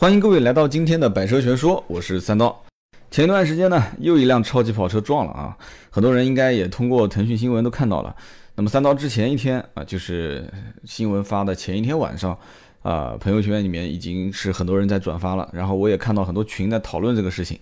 [0.00, 2.56] 欢迎各位来到今天的百车全说，我是三刀。
[3.10, 5.58] 前一段时间呢，又一辆超级跑车撞了啊，
[5.90, 8.14] 很多人应该也通过腾讯新闻都看到了。
[8.54, 10.48] 那么三刀之前一天啊，就是
[10.84, 12.30] 新闻发的前一天晚上
[12.82, 17.58] 啊，朋友圈里面已经是很多人在转发了，然后我也看到很多群在讨论这个事情。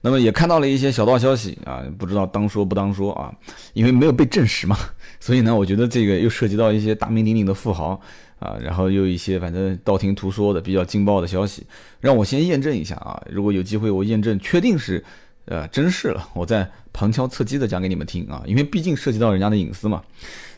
[0.00, 3.32] 那么也看到了一些小道消息啊，不知道当说不当说啊，
[3.74, 4.76] 因为没有被证实嘛，
[5.20, 8.00] 所以呢，我觉得这个又涉及到一些大名鼎鼎的富豪。
[8.38, 11.66] 啊，然后又一些反正道听途说的比较劲爆的消息，
[12.00, 13.22] 让我先验证一下啊。
[13.30, 15.02] 如果有机会我验证确定是，
[15.46, 20.02] 呃，真事了，我再旁敲侧击的讲给你们听啊，因为毕竟涉及到人家的隐私嘛。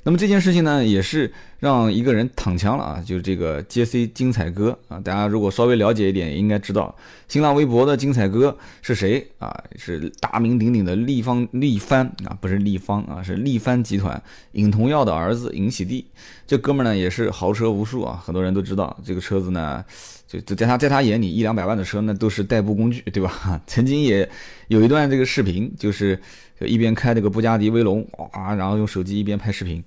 [0.08, 4.98] 那么这件事情呢，也是让一个人躺枪了啊，就是这个 J C 精彩哥啊。
[4.98, 6.96] 大家如果稍微了解一点，应该知道
[7.28, 9.54] 新浪微博的精彩哥是谁啊？
[9.76, 14.22] 是大名鼎鼎的立方立帆啊，不是立方啊，是立帆集团
[14.52, 16.06] 尹同耀的儿子尹喜地。
[16.46, 19.84] 这哥们呢也是豪车无数啊，很多人都知道这个车子呢，
[20.28, 23.60] 就就在他在他眼里一两百万的车那都是代步工具，对吧？
[23.66, 24.28] 曾经也
[24.68, 26.21] 有一段这个视频，就是
[26.60, 29.82] 一边开这个布加迪威龙哇，然后用手机一边拍视频。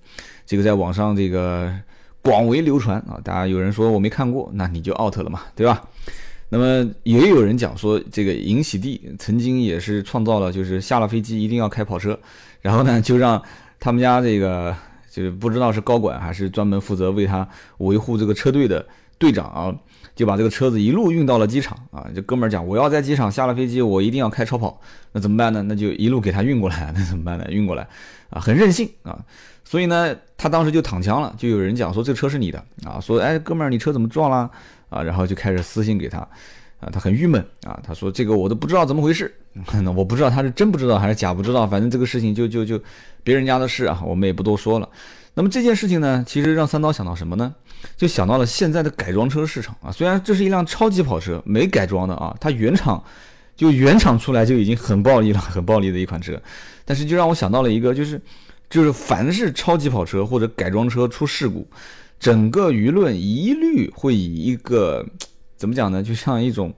[0.45, 1.71] 这个在网上这个
[2.21, 5.81] 广为流传啊，大家有人说我没看过，那你就 out 了嘛，对吧？
[6.49, 12.19] 那么也有人讲说，这个尹喜地曾经也是创造了，就是下了飞机一定要开跑车，
[12.61, 13.41] 然后呢就让
[13.79, 14.75] 他们家这个
[15.09, 17.47] 就是不知道是高管还是专门负责为他
[17.77, 18.85] 维护这个车队的
[19.21, 19.73] 队长啊，
[20.15, 22.07] 就把这个车子一路运到了机场啊。
[22.15, 25.61] 这哥们儿讲，我要在机场下了飞机，我一定要开超跑，那怎么办呢？
[25.61, 27.45] 那就一路给他运过来，那怎么办呢？
[27.49, 27.87] 运过来
[28.31, 29.23] 啊，很任性啊。
[29.63, 34.49] 所以呢，他当时就躺枪了，就有人讲说这车是你的啊，说哎哥们儿你车怎么撞了
[34.89, 35.01] 啊？
[35.03, 36.17] 然后就开始私信给他，
[36.81, 39.33] 啊他很郁闷啊，他说这个我都不知道怎么回事，
[39.83, 42.81] 那我不知道他是真不知道还是假不知道，反正这个事情就就就
[43.23, 44.89] 别人家的事啊，我们也不多说了。
[45.33, 47.55] 那么这件事情呢，其实让三刀想到什么呢？
[47.97, 53.03] 就想到了现在的改装车市场啊，虽然这是一辆超级跑车，没改装的啊，它原厂
[53.55, 56.41] 就原厂出来就已经很暴力了，很暴力的一款车，
[56.85, 58.21] 但是就让我想到了一个就是。
[58.71, 61.67] 就是凡是超级跑车或者改装车出事故，
[62.17, 65.05] 整个舆论一律会以一个
[65.57, 66.01] 怎么讲呢？
[66.01, 66.73] 就像一种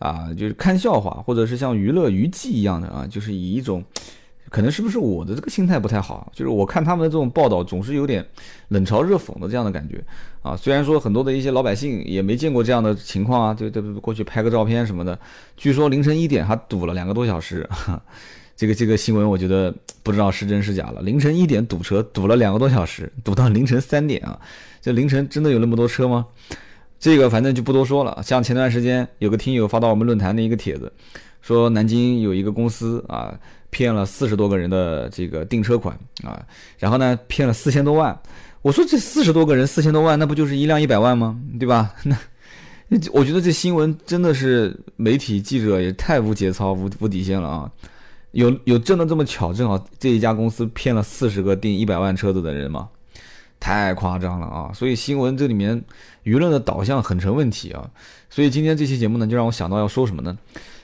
[0.00, 3.84] 啊，就是看笑话，或者是像娱乐娱记一样的啊，就是以一种
[4.56, 6.32] 可能是不是我的这个心态不太好？
[6.34, 8.26] 就是我看他们的这种报道，总是有点
[8.68, 10.02] 冷嘲热讽的这样的感觉
[10.40, 10.56] 啊。
[10.56, 15.18] 虽然说很多的一些老百姓也没见过这样的情况啊，对对，过去拍个照片什么的，
[15.58, 17.68] 据说凌晨一点还堵了两个多小时。
[18.56, 21.02] 这个这个新闻我觉得不知道是真是假了。
[21.02, 24.40] 凌晨一点堵车，堵了两个多小时，堵到凌晨三点啊！
[24.80, 26.24] 这凌晨真的有那么多车吗？
[26.98, 28.22] 这个反正就不多说了。
[28.24, 30.90] 像前段时间有个听友发到我们论坛的一个帖子，
[31.46, 33.32] 说南京有一个公司啊，
[33.70, 36.44] 骗了四十多个人的这个订车款啊，
[36.76, 38.20] 然后呢骗了四千多万。
[38.62, 41.40] 我说这四十多个人四千多万，那不就是一辆一百万吗？
[41.56, 41.94] 对吧？
[42.88, 47.70] 那我觉得这新闻真的是媒体记者也太无节操、无无底线了啊！
[48.32, 49.52] 有有真的这么巧？
[49.52, 52.88] 正好这一家公司骗了四十个订一百万车子的人吗？
[53.60, 54.72] 太夸张了啊！
[54.74, 55.80] 所以新闻这里面
[56.24, 57.88] 舆论的导向很成问题啊！
[58.36, 60.36] 所以今天这期节目呢，就让我想到要说什么呢？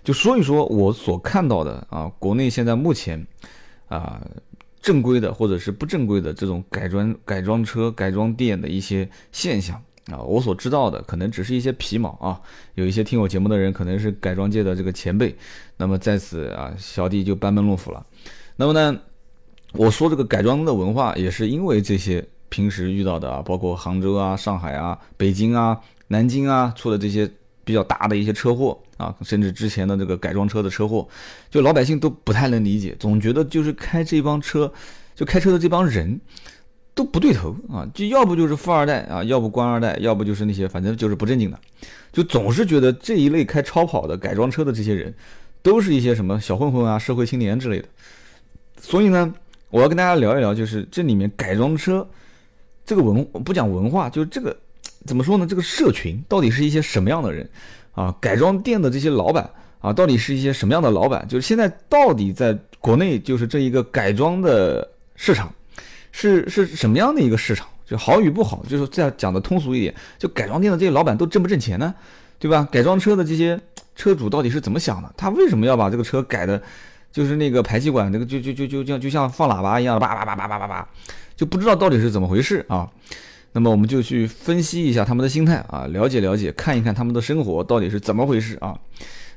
[0.02, 3.26] 就说一说我所看到的啊，国内现在目前
[3.88, 4.18] 啊
[4.80, 9.78] 正规的或者是不正规的这种改装改装车改装店的一些现象。
[10.06, 12.40] 啊，我所知道的可能只是一些皮毛啊，
[12.74, 15.36] 有一些听我节目的人可能是改装界的这个前辈，
[15.76, 18.06] 那么在此啊，小弟就班门弄斧了。
[18.56, 18.98] 那么呢，
[19.74, 27.30] 我说这个改装的文化也是因为这些平时遇到的啊，包括杭州啊、上海啊、北京啊、南京啊出的这些
[27.65, 31.06] 比较大的一些车祸啊，甚至之前的这个改装车的车祸，
[31.50, 34.73] 就老百姓都不太能理解，总觉得就是开这帮车，
[35.15, 36.21] 就开车的这帮人。
[36.95, 41.59] 都不对头啊，就要不就是富二代啊，要不官二代，要不就是那些反正就是不正经的，
[42.12, 45.15] 就总是觉得这一类开超跑的改装车的这些人，
[45.62, 47.89] 都是一些什么小混混啊、社会青年之类的。
[48.79, 49.33] 所以呢，
[49.71, 52.06] 我要跟大家聊一聊，就是这里面改装车
[52.84, 54.55] 这个文不讲文化，就是这个
[55.06, 55.46] 怎么说呢？
[55.46, 57.48] 这个社群到底是一些什么样的人
[57.92, 58.14] 啊？
[58.20, 59.49] 改装店的这些老板
[59.81, 61.26] 啊，到底是一些什么样的老板？
[61.28, 65.52] 就是现在到底在国内就是这一个改装的市场。
[66.14, 67.66] 是是什么样的一个市场？
[67.87, 71.94] 就好与不好，就是这样讲的通俗一点，就改装店的这些老板都挣不挣钱呢？
[72.38, 72.69] 对吧？
[72.70, 73.58] 改装车的这些
[73.96, 75.10] 车主到底是怎么想的？
[75.16, 76.62] 他为什么要把这个车改的，
[77.10, 80.87] 就是那个排气管，那个就就就就像就像放喇叭一样叭叭叭叭叭叭叭，
[81.34, 82.87] 就不知道到底是怎么回事啊？
[83.52, 88.78] 那么我们就去分析一下他们的心态啊，了解了解，看一看他们的生活到底是怎么回事啊？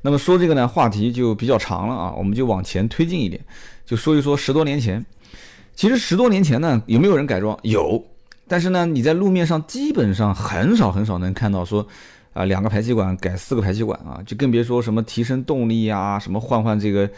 [0.02, 3.44] 那么说这个呢，话题就比较长了啊，我们就往前推进一点，
[3.86, 5.06] 就说一说十多年前。
[5.76, 7.58] 其实十多年前呢，有没有人改装？
[7.64, 8.02] 有，
[8.48, 11.86] 但是呢，你在路面上基本上很少很少能看到说，
[12.32, 17.10] 啊两个排气管改四个排气管啊，就更别说什么提升动力啊，什么换换这个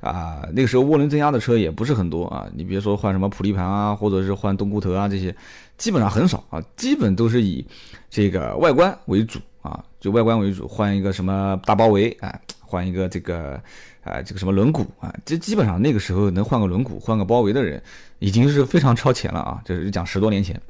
[0.00, 5.34] 啊，那个时候涡轮增压的车也不是很多啊，你别说换什么普利盘啊，或者是换冬菇头啊这些，
[5.76, 7.64] 基本上很少啊，基本都是以
[8.10, 13.60] 这个外观为主啊，就外观为主，换一个什么大包围啊，换一个这个。
[14.04, 17.82] 啊，这个什么轮毂啊，这基本上那个时候能换个轮毂、换个包围的人，
[18.18, 19.58] 已经是非常超前了啊！
[19.64, 20.60] 这是讲十多年前，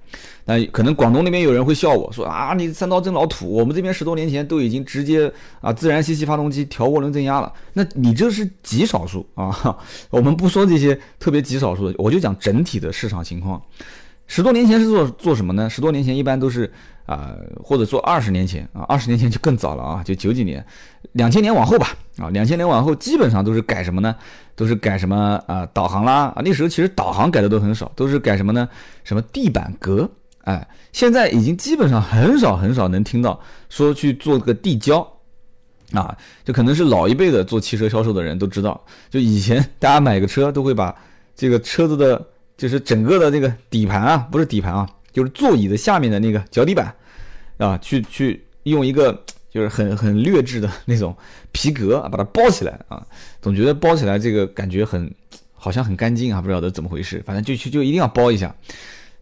[0.45, 3.51] 那可能广东那边有人会笑我说啊，你三刀真老土。
[3.51, 5.29] 我们这边十多年前都已经直接
[5.61, 9.77] 啊自然吸气发动机调涡轮增压了，那你这是极少数啊！
[10.11, 13.61] 我们不说这些特别极少数的，我就讲整体的市场情况。
[14.27, 15.69] 十多年前是做做什么呢？
[15.69, 16.73] 十多年前一般都是
[17.05, 20.65] 啊，或者做二十年前啊，二十年前就更早了啊，就九几年，
[21.13, 24.17] 两千年往后吧啊，两千年往后基本上都是改什么呢？
[24.57, 25.69] 都是改什么啊？
[25.75, 28.67] 导航啦啊，那时候其实导航改的都很少，都是改什么呢？
[29.05, 30.11] 什么地板革？
[30.45, 33.39] 哎，现在已经基本上很少很少能听到
[33.69, 35.07] 说去做个地胶
[35.93, 40.97] 啊，就可能是老一辈的做汽车销售的人都知道，就以前大家买个车都会把
[41.37, 42.27] 这个车子的。
[42.57, 46.95] 就是整个的这个底盘啊，不是底盘啊，就是座椅的下面的那个脚底板，
[47.59, 51.17] 啊，去去用一个就是很很劣质的那种
[51.53, 53.05] 皮革啊，把它包起来啊，
[53.41, 55.13] 总觉得包起来这个感觉很
[55.53, 58.55] 好像很干净啊，不晓得怎么回事，反正就就就一定要包一下。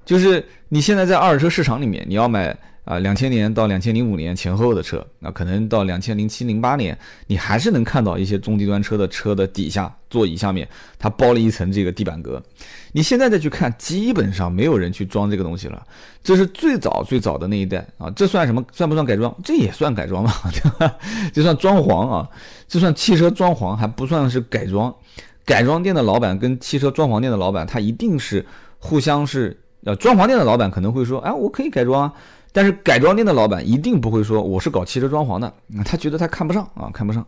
[0.05, 2.57] 就是你现在在二手车市场里面，你要买。
[2.85, 6.99] 啊，两千年到两千零五年前后的车，那可能到两千零七零八年，
[7.29, 10.69] 你还是能看到一些中低端车的车的底下座椅下面，
[10.99, 12.43] 它包了一层这个地板革。
[12.91, 15.81] 你现在再去看，基本上没有人去装这个东西了。
[16.25, 18.65] 这是最早最早的那一代啊，这算什么？
[18.73, 19.33] 算不算改装？
[19.45, 20.33] 这也算改装吧？
[21.33, 22.29] 这算装潢啊？
[22.67, 24.93] 这算汽车装潢，还不算是改装。
[25.45, 28.45] 改装店的老板跟汽车装潢店的老板，他一定是
[28.79, 32.13] 互相是呃，装潢店的老板可能会说，哎，我可以改装啊。
[32.53, 35.53] 但是改装店的老板一定不会说我是搞汽车装潢的，
[35.85, 37.25] 他觉得他看不上啊，看不上。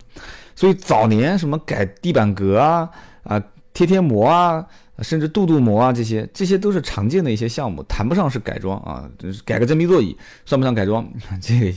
[0.55, 2.89] 所以早年什么改地板革啊、
[3.23, 3.43] 啊
[3.73, 4.65] 贴贴膜啊，
[5.01, 9.09] 甚至镀镀膜啊，这些这些都是常见的一些项目，谈不上是改装啊。
[9.19, 11.05] 就是改个真皮座椅算不算改装？
[11.41, 11.73] 这个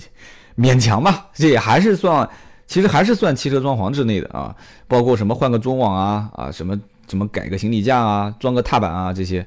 [0.58, 2.30] 勉强吧，这也还是算，
[2.68, 4.54] 其实还是算汽车装潢之内的啊。
[4.88, 9.44] 包括什么换个中网啊啊，什么什么改个行李架啊，装个踏板啊这些。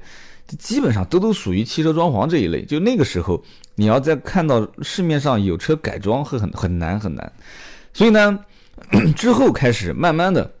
[0.57, 3.41] 基本上都都属于汽车装潢这一类，就那个时候，
[3.75, 7.31] 你要再看到市面上有车改装，会很很难很难。
[7.93, 8.39] 所以呢，
[9.15, 10.51] 之后开始慢慢的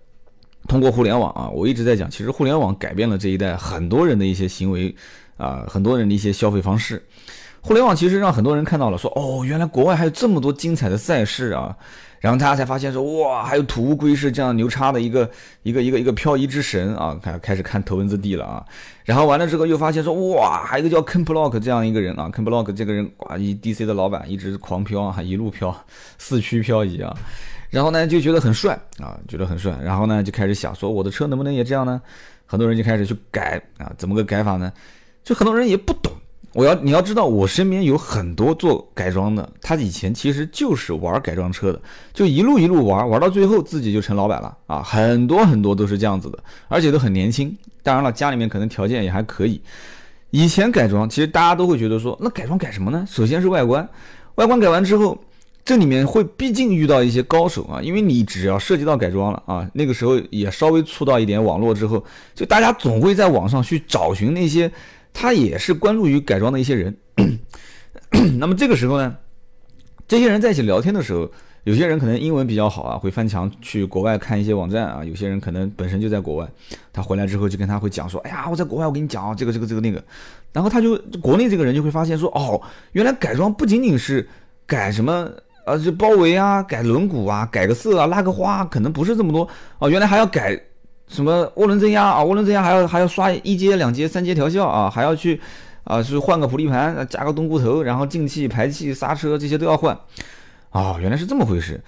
[0.67, 4.95] 通过互联网啊，我一直在讲，其实互联网改变了这一代很多人的一些行为
[5.37, 7.03] 啊，很多人的一些消费方式。
[7.61, 11.75] 互联网其实让很多人看到了，说哦，原来国外还有这么多精彩的赛事啊。
[12.21, 15.29] 然后大家才发现说哇，还有土乌龟是这样牛叉的一个
[15.63, 17.19] 一个一个一个漂移之神啊！
[17.21, 18.63] 开开始看头文字 D 了啊！
[19.03, 25.75] 然后完了之后又发现说哇，还有一个叫 Ken Block 这样一个人啊，Ken Block 这个人哇，一 DC 的老板一直狂飘啊，一路飘，
[26.19, 27.11] 四驱漂移啊！
[27.71, 31.99] 然后呢就觉得很帅啊，觉得很帅，然后呢就开始想说我的车能不能也这样呢？
[32.45, 34.71] 很多人就开始去改啊，怎么个改法呢？
[35.23, 36.13] 就很多人也不懂。
[36.53, 41.81] 我要你要知道，我身边有很多做改装的，他以前其实就是玩改装车的，
[42.13, 44.83] 就一路一路玩，玩到最后自己就成老板了啊！
[44.83, 46.37] 很多很多都是这样子的，
[46.67, 47.55] 而且都很年轻。
[47.81, 49.61] 当然了，家里面可能条件也还可以。
[50.31, 53.05] 以前改装，其实大家都会觉得说，那改装改什么呢？
[53.09, 53.87] 首先是外观，
[54.35, 55.17] 外观改完之后，
[55.63, 62.03] 这里面会毕竟遇到一些高手啊，因为你只要涉及到改装了啊，那个时候也稍微触到一点网络之后，
[62.35, 64.69] 就大家总会在网上去找寻那些。
[65.13, 66.97] 他也是关注于改装的一些人，
[68.39, 69.15] 那么这个时候呢，
[70.07, 71.29] 这些人在一起聊天的时候，
[71.63, 76.47] 有些人可能英文比较好啊，会翻墙去国外看一些网站啊，有些人可能本身就在国外，
[76.91, 80.03] 他回来之后就跟他会讲说，哎呀，我在国外，我跟你讲啊，这个这个这个那个，
[80.53, 82.61] 然后他就国内这个人就会发现说，哦，
[82.93, 84.27] 原来改装不仅仅是
[84.65, 85.29] 改什么，
[85.65, 90.59] 呃，就包围啊，改轮毂啊，改个色啊，拉个花，可能不是这么多哦，原来还要改。
[91.11, 92.21] 什么涡轮增压啊？
[92.23, 94.89] 涡轮增压还要还要刷一阶、两阶、三阶调校啊？
[94.89, 95.39] 还要去
[95.83, 96.01] 啊？
[96.01, 99.97] 是换个普利盘，加个冬菇头，然后进气、排气、刹车这些都要换
[100.69, 100.95] 啊？
[101.01, 101.79] 原来是这么回事。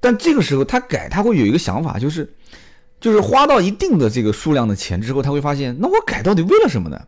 [0.00, 2.30] 但这个时候他改，他会有一个想法，就是
[3.00, 7.00] 就是花到一定的这个数量的钱之后，他会发现，那我改到底为了什么呢？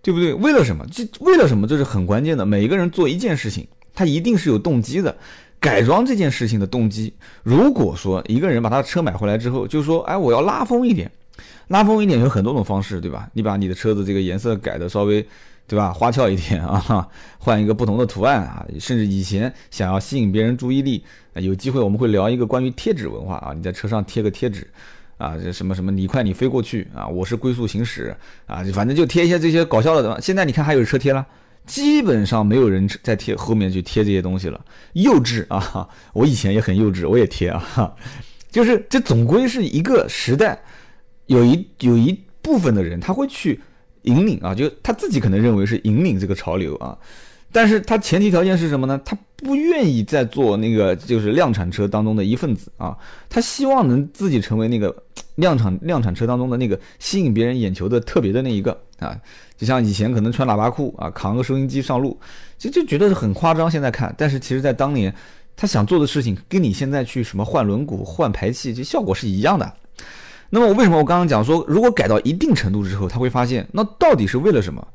[0.00, 0.34] 对不对？
[0.34, 0.84] 为了什么？
[0.90, 1.64] 这为了什么？
[1.68, 2.44] 这是很关键的。
[2.44, 5.16] 每一个人做一件事情，他一定是有动机的。
[5.62, 7.14] 改装这件事情的动机，
[7.44, 11.08] 如果说一个人把他的车买回来之后，就说，哎，我要拉风一点，
[11.68, 13.28] 拉风一点有很多种方式，对吧？
[13.32, 15.24] 你把你的车子这个颜色改的稍微，
[15.68, 21.04] 对吧，花俏一点 啊，换一个不同的图案啊，甚至以前想要吸引别人注意力，
[21.34, 24.68] 有机会我们会聊一个关于贴纸文化啊，你在车上贴个贴纸，
[25.16, 28.12] 啊，这什么什么你快你飞过去啊，我是龟速行驶
[28.46, 30.20] 啊，反正就贴一些这些搞笑的。
[30.20, 31.24] 现在你看还有车贴了。
[31.66, 34.64] 基本上没有人在贴后面去贴这些东西了，
[34.94, 35.88] 幼稚啊！
[36.12, 37.94] 我以前也很幼稚，我也贴啊，
[38.50, 40.60] 就是这总归是一个时代，
[41.26, 43.60] 有一有一部分的人他会去
[44.02, 46.98] 引领啊，就他自己可能认为是引领这个潮流啊。
[47.52, 48.98] 但是它前提条件是什么呢？
[49.04, 52.96] 他不愿意再做那个就是量产车当中的一份子啊，
[53.28, 54.94] 他希望能自己成为那个
[55.34, 59.14] 量产量产车当中的那个吸引别人眼球的特别的那一个啊，
[59.56, 62.18] 就像以前可能穿喇叭裤啊，扛个收音机上路，
[62.56, 63.70] 就就觉得是很夸张。
[63.70, 65.12] 现在看，但是其实在当年，
[65.56, 69.70] 他想做的事情跟你现在去什么换轮毂、换排气，这效果是一样的。
[70.50, 74.86] 那么我为什么我刚刚讲说，如果改到一定程度之后，他会发现那到底是为了什么？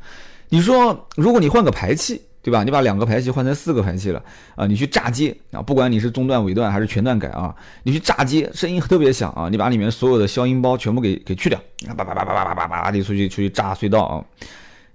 [0.49, 2.21] 你说，如果你换个排气。
[2.47, 2.63] 对吧？
[2.63, 4.23] 你把两个排气换成四个排气了
[4.55, 11.59] 啊你去炸街啊不管你是中段尾段还是全段改啊你去炸街声音特别响啊你把里面所有的消音包全部给给去掉
[11.97, 14.23] 叭叭叭叭叭叭叭叭地出去出去炸隧道啊。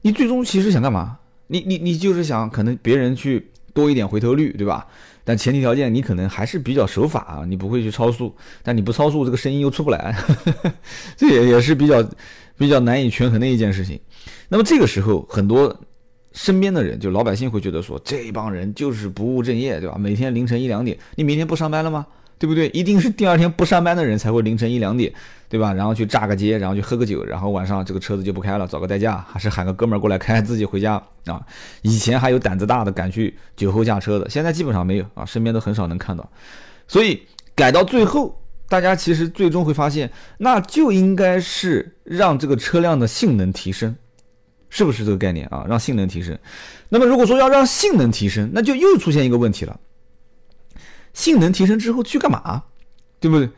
[0.00, 1.18] 你最终其实想干嘛？
[1.48, 4.86] 你你你就是想可能别人去多一点回头率对吧？
[5.24, 10.16] 但前提条件你可能还是比较守法啊你不会去超速但你不超速这个声音又出不来
[11.16, 12.02] 这也也是比较
[12.56, 14.00] 比较难以权衡的一件事情。
[14.48, 15.78] 那么这个时候很多
[16.32, 19.96] 身边的人，就老百姓会觉得说，这帮人就是不务正业，对吧？
[19.98, 22.06] 每天凌晨一两点，你明天不上班了吗？
[22.38, 22.68] 对不对？
[22.70, 25.12] 一定是第二天不上班的人才会凌晨一两点，
[25.48, 25.72] 对吧？
[25.72, 31.40] 然后去炸个街，然后去喝个酒，然后晚上这个车子就不开了，找个代驾，还是喊个哥们儿过来开，自己回家啊。
[31.82, 36.28] 以前还有胆子大的敢去酒后驾车的，现在基本上没有啊，身边都很少能看到。
[36.88, 37.22] 所以
[37.54, 38.36] 改到最后，
[38.68, 43.94] 大家其实最终会发现，那就应该是让这个车辆的性能提升。
[44.74, 45.66] 是不是这个概念啊？
[45.68, 46.36] 让性能提升。
[46.88, 49.78] 那么如果说要让性能提升，那就又出现一个问题了。
[51.12, 52.62] 性能提升之后去干嘛？
[53.20, 53.50] 对不对？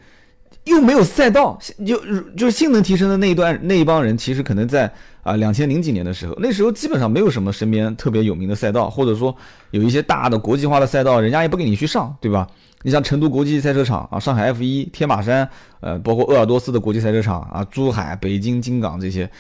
[0.65, 1.57] 又没有赛道，
[1.87, 1.97] 就
[2.37, 4.93] 就是性能提升的那一段那一帮人，其实可能在
[5.23, 9.33] 啊两千零几年的时候，那时候基本上没有什么身边特别有名的赛道，或者说
[9.71, 12.49] 有一些大的国际化的赛道，人家也不给你去上，对吧？
[12.83, 15.49] 你像成都国际赛车场啊，上海 F 一、天马山，
[15.81, 19.31] 呃，包括鄂尔多斯的国际赛车场啊，珠海、北京、京港这些，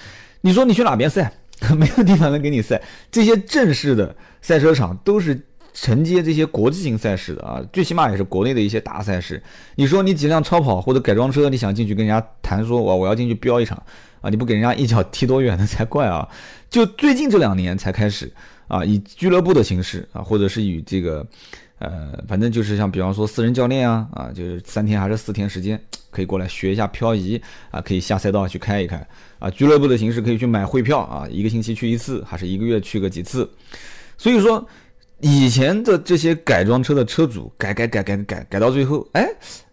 [0.40, 1.32] 你说你去哪边赛？
[1.76, 2.80] 没有地方能给你赛，
[3.10, 5.40] 这些正式的赛车场都是
[5.72, 9.42] 承接这些国际性赛事的啊，最起码也是国内的一些大赛事。
[9.76, 13.80] 你说你几辆超跑或者改装车，你想进去跟人家谈说，我我要进去飙一场
[14.20, 16.28] 啊，你不给人家一脚踢多远的 才怪啊！
[16.68, 18.32] 就最近这两年才开始
[18.68, 21.26] 啊，以俱乐部的形式啊，或者是以这个。
[21.78, 25.78] 呃，反正就是像比方说私人教练啊，啊，就是三天还是四天时间，
[26.10, 27.40] 可以过来学一下漂移
[27.70, 29.06] 啊，可以下赛道去开一开
[29.38, 29.50] 啊。
[29.50, 33.48] 俱乐部的形式可以去买汇票啊，一个星期去一次，还是一个月去个几次。
[34.16, 34.66] 所以说，
[35.20, 39.28] 以前的这些改装车的车主改改改改改改到最后，哎，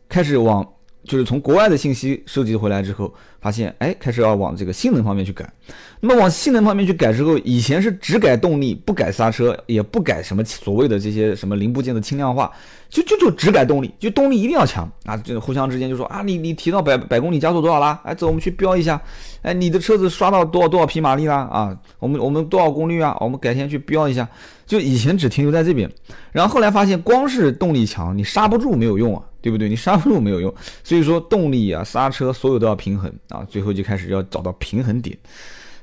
[0.10, 0.68] 开始往。
[1.04, 5.52] 就是从国外的信息收集回来之后，发现哎，开始要往这个性能方面去改。
[6.00, 12.52] 那么往性能方面去改之后，以前是只改动力，不改刹车，也不改什么所谓的这些什么零部件的轻量化，
[12.90, 15.18] 就就就只改动力，就动力一定要强啊！
[15.18, 18.00] 这个互相之间就说啊，你你提到百百公里加速多少啦？
[18.04, 19.02] 哎，走，我们去标一下。
[19.42, 21.38] 哎，你的车子刷到多少多少匹马力啦？
[21.52, 23.18] 啊，我们我们多少功率啊？
[23.20, 24.28] 我们改天去标一下。
[24.72, 25.92] 就以前只停留在这边，
[26.32, 29.22] 然后后来发现光是动力强，你刹不住没有用啊。
[29.44, 29.68] 对不对？
[29.68, 35.18] 你刹不住没有用，所以说动力啊、刹车所有都要平衡啊，最后就开始要找到平衡点。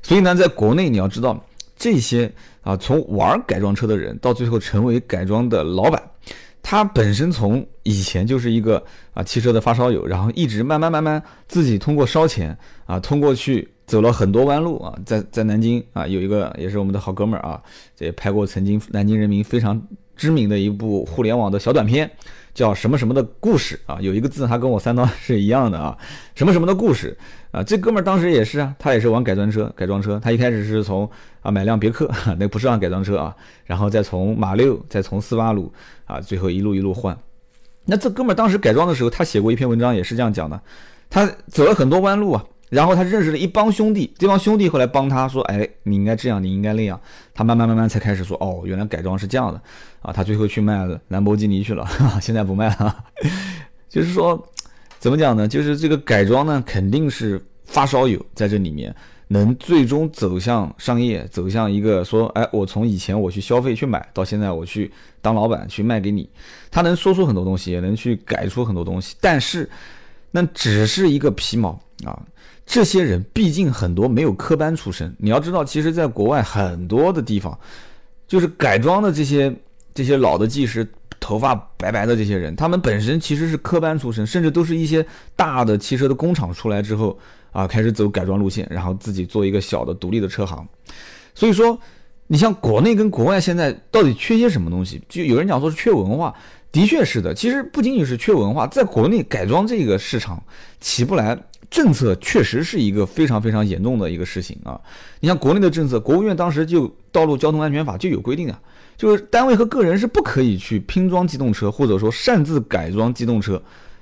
[0.01, 1.37] 所以呢，在国内你要知道，
[1.75, 2.31] 这些
[2.61, 6.01] 啊从玩改装车的人到最后成为改装的老板，
[6.61, 17.61] 他本身从以前就是一个啊汽车的发烧友，然后一直慢慢慢慢自己通过烧钱啊，通过去走了很多弯路啊，在在南京啊有一个也是我们的好哥们儿啊，
[17.95, 19.81] 这也拍过曾经南京人民非常
[20.15, 22.09] 知名的一部互联网的小短片。
[22.55, 23.99] 叫什么什么的故事啊？
[24.01, 25.97] 有一个字，他跟我三刀是一样的啊。
[26.35, 27.17] 什么什么的故事
[27.51, 27.63] 啊？
[27.63, 30.19] 这哥们儿当时也是啊，他也是玩改装车，改装车。
[30.23, 31.09] 他一开始是从
[31.41, 35.71] 啊买辆别克， 那不是辆改装车啊，然后再从马六，再从斯巴鲁
[36.05, 37.17] 啊，最后一路一路换。
[37.85, 40.59] 那这哥们儿当时改装的时候，他写过一篇文章，也是这样讲的。
[41.09, 42.45] 他走了很多弯路啊。
[42.69, 47.01] 然后他认识了一帮兄弟，这帮兄弟后来帮他说：“哎，你应该这样，你应该那样。”
[47.33, 49.59] 他慢慢慢慢才开始说：“哦，原来改装是这样的
[50.03, 51.83] 啊！”他最后去卖兰博基尼去了，
[52.21, 52.95] 现在不卖了。
[53.89, 54.39] 就是说，
[54.99, 55.47] 怎么讲呢？
[55.47, 58.93] 就是这个改装呢，肯定是发烧友在这里面
[59.29, 64.91] 能最终走向商业，走向一个说：“哎，我从以前我去消费去买到现在我去
[65.21, 66.29] 当老板去卖给你。”
[66.69, 69.69] 他能说出很多东西，也能去改出很多东西，但是
[70.31, 72.21] 那只是一个皮毛啊。
[72.65, 77.57] 这些人毕竟很多没有科班出身，你要知道，其实，在国外很多的地方，
[78.27, 79.51] 就是改装的这些
[79.93, 80.87] 这些老的技师，
[81.19, 87.17] 头发白白的这些人，他们本身其实是科班出身，甚至都是一些大的汽车的工厂出来之后
[87.51, 90.67] 啊，开始走改装路线，然后自己做一个小的独立的车行。
[91.35, 91.79] 所以说，
[92.27, 95.01] 你像国内跟国外现在到底缺些什么东西？
[95.09, 96.33] 就有人讲说是缺文化，
[96.71, 97.33] 的确是的。
[97.33, 100.41] 其实不仅仅是缺文化，在国内改装这个市场
[100.79, 101.37] 起不来，
[101.69, 104.79] 政策确实是一个非常非常严重的一个事情啊。
[105.19, 108.59] 你像国内的政策，国务院当时就《道路交通安全法》就有规定啊，
[108.99, 113.59] 就是单位和个人是不可以去拼装机动车，或者说擅自改装机动车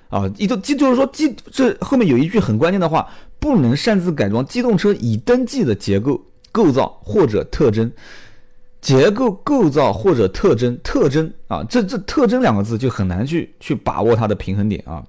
[0.10, 0.30] 啊。
[0.38, 3.08] 一都机就是说机这后面有一句很关键的话，
[3.40, 6.22] 不能擅自改装机动车已登记的结构。
[6.50, 7.92] 构造或者特征，
[8.82, 15.04] 结构构造或者特征，特征啊，这这特征两个字就很难去去把握它的平衡点啊。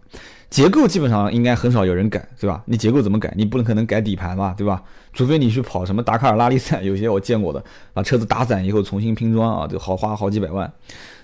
[0.50, 2.62] 结构基本上应该很少有人改，对吧？
[2.66, 3.32] 你结构怎么改？
[3.36, 4.82] 你不能可能改底盘吧，对吧？
[5.12, 7.62] 除非你去跑什么达喀尔拉力赛，有些我见过的，
[7.92, 10.72] 把车子打散以后重新拼装啊，就好花好几百万。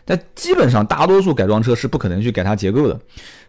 [0.04, 3.00] 但基本上大多数改装车是不可能去改它结构的。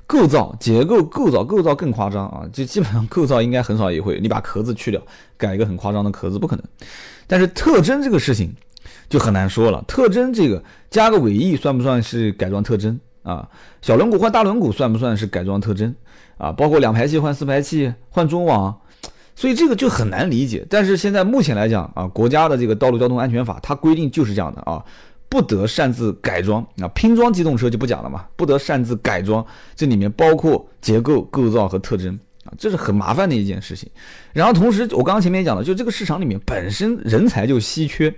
[0.08, 2.46] 构造、结构、构造、构造更夸张啊！
[2.54, 5.02] 就基本上构造应该很少也会，你把壳子去掉，
[5.36, 6.64] 改一个很夸张的壳子不可能。
[7.26, 8.54] 但是特征这个事情
[9.10, 9.84] 就很难说了。
[9.88, 13.50] 特征这个加个尾翼算不算是改装特征啊？
[13.82, 15.94] 小轮毂换大轮毂算不算是改装特征
[16.38, 16.54] 啊？
[16.54, 18.80] 包括两排气换四排气、换中网，
[19.36, 20.66] 所以这个就很难理解。
[20.70, 24.82] 但是现在目前来讲啊，国家的这个道路交通安全法它规定就是这样的啊。
[25.28, 33.90] 不得擅自改装啊，拼装机动车就不讲了嘛，不得擅自改装，这里面包括结构、构造和特征啊，这是很麻烦的一件事情。
[34.34, 38.14] 然后同时，我刚刚前面讲了，就这个市场里面本身人才就稀缺，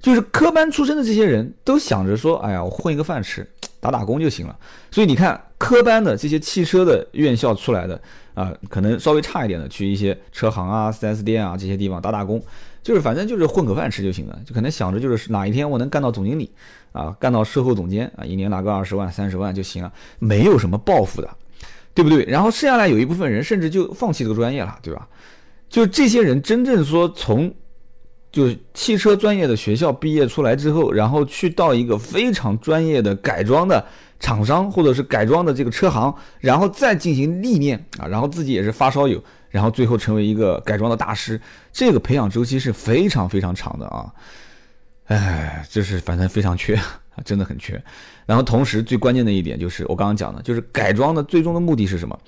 [0.00, 3.46] 就是科班出身的这些人都想着说，哎呀，我混一个饭吃，
[3.80, 4.56] 打打工就行了。
[4.90, 8.00] 所以你看，科班的这些汽车的院校出来的
[8.34, 12.42] 啊，可能稍微差一点的，去一些车行啊、4S 店啊这些地方打打工。
[12.82, 16.48] 就是反正就是混口饭吃就行了，就可能想着就是哪一天我能干到总经理
[16.92, 21.28] 啊，干到售后总监啊，一年拿个二十万三十万就行了，没有什么抱负的，
[21.92, 22.24] 对不对？
[22.26, 25.08] 然后剩下来有一部分人甚至就放弃这个专业了，对吧？
[25.68, 27.52] 就这些人真正说从
[28.36, 33.82] 就是汽车专业的学校毕业出来之后，然后去到一个非常专业的改装的
[34.20, 39.18] 厂商或者是改装的这个车行，然后再进行历练啊，然后自己也是发烧友。
[39.48, 41.40] 然后最后成为一个改装的大师，
[41.72, 44.04] 这个培养周期是非常非常长的啊！
[45.06, 46.92] 哎，这是反正非常缺啊，
[47.24, 47.82] 真的很缺。
[48.26, 52.18] 然后同时最关键的一点就是我刚刚讲的，就是改装的最终的目的是什么？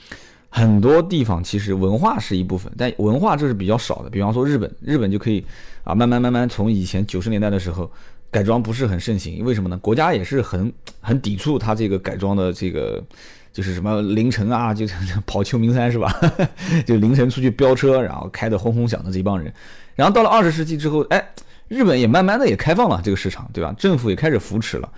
[0.48, 4.10] 很多地方其实文化是一部分，但文化这是比较少的。
[4.10, 5.44] 比方说日本，日本就可以
[5.84, 7.90] 啊，慢慢慢慢从以前九十年代的时候
[8.30, 9.78] 改装不是很盛行，为什么呢？
[9.78, 13.02] 国家也是很很抵触它这个改装的这个。
[13.50, 14.86] 就是什么凌晨啊，就
[15.26, 16.14] 跑秋名山是吧？
[16.86, 19.52] 就凌晨出去飙车，然后开得轰轰响的这帮人。
[19.96, 21.28] 然后到了二十世纪之后，哎，
[21.66, 23.74] 日本也慢慢的也开放了这个市场，对吧？
[23.76, 24.88] 政府也开始扶持了。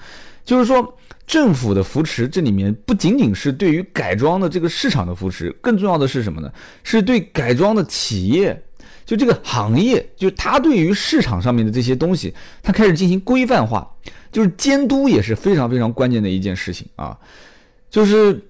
[0.50, 6.52] 就是说，政府的扶持这里面不仅仅是对于改装的这个市场的扶持，更重要的是什么呢？
[6.82, 8.60] 是对改装的企业，
[9.06, 12.34] 就这个行业，就它对于市场上面的这些东西，
[12.64, 13.88] 它开始进行规范化，
[14.32, 17.16] 就是监督也是非常非常关键的一件事情啊，
[17.88, 18.44] 就是。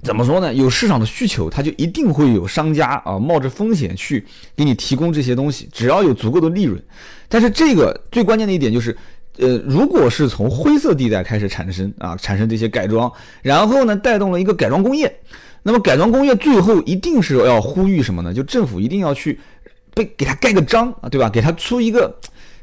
[0.00, 0.54] 怎么说呢？
[0.54, 4.24] 有市场的需求，它就一定会有商家啊，冒着风险去
[4.54, 6.80] 给你提供这些东西，只要有足够的利润。
[7.28, 8.96] 但是这个最关键的一点就是，
[9.38, 13.10] 呃，如果是从灰色地带开始产生啊，产生这些改装，
[13.42, 15.12] 然后呢，带动了一个改装工业，
[15.62, 18.34] 那么改装工业最后一定是要呼吁什么呢？
[18.34, 19.38] 就政府一定要去
[19.94, 21.30] 被给他盖个章啊，对吧？
[21.30, 22.14] 给他出一个。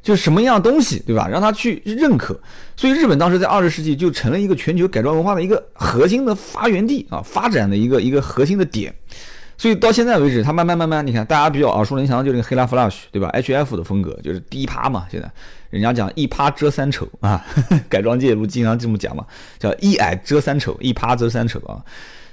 [0.06, 1.28] 就是什么样的东西，对吧？
[1.28, 2.40] 让他去认可，
[2.76, 8.94] 所以日本当时在二十世纪就成了一个全球改装文化的一个核心的发源地啊，发展的一个一个核心的点。
[9.58, 15.06] 所以到现在为止，它慢慢慢慢，你看大家比较耳熟能详的就是黑拉 Flash，对吧？H F 的风格就是低趴嘛。
[15.10, 15.32] 现在
[15.70, 17.46] 人家讲一趴遮三丑啊，
[17.90, 19.26] 改装界不经常这么讲嘛，
[19.58, 21.84] 叫一矮遮三丑，一趴遮三丑啊。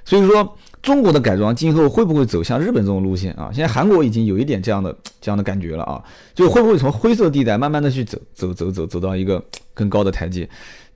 [0.05, 0.57] 所以说。
[0.83, 3.49] 中国的改装今后会不会走向日本这种路线啊？
[3.53, 6.03] 现在韩国已经有一点这样的这样的感觉了啊，
[6.35, 9.41] 就会不会从灰色地带慢慢的去走走走走走到一个
[9.75, 10.49] 更高的台阶？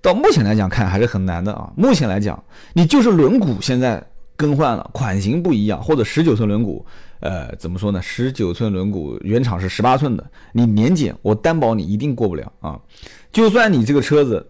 [0.03, 1.71] 到目前来讲看还是很难的啊。
[1.77, 4.05] 目前来讲，你就是轮毂现在
[4.37, 6.83] 更换了，款型不一样，或者十九寸轮毂，
[7.20, 8.01] 呃，怎么说呢？
[8.03, 12.79] 十九寸轮毂原厂是十八寸的，你年检我担保你一定过不了啊。
[13.33, 14.46] 就算你这个车子，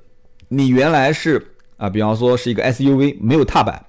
[0.48, 3.84] 你原来是啊，比方说是一个 SUV，没有踏板。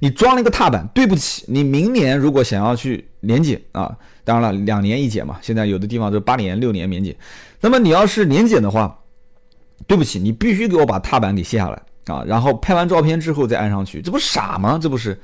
[0.00, 7.16] 你装了一个踏板，对不起，你明年如果想要去年检啊，当然了，两年一检嘛，现在有的地方都八年、六年免检。
[7.60, 8.96] 那么你要是年检的话，
[9.88, 14.78] 对不起，你必须给我把踏板给卸下来啊，然后拍完照片之后再安上去，这不傻吗？
[14.80, 15.18] 这不是？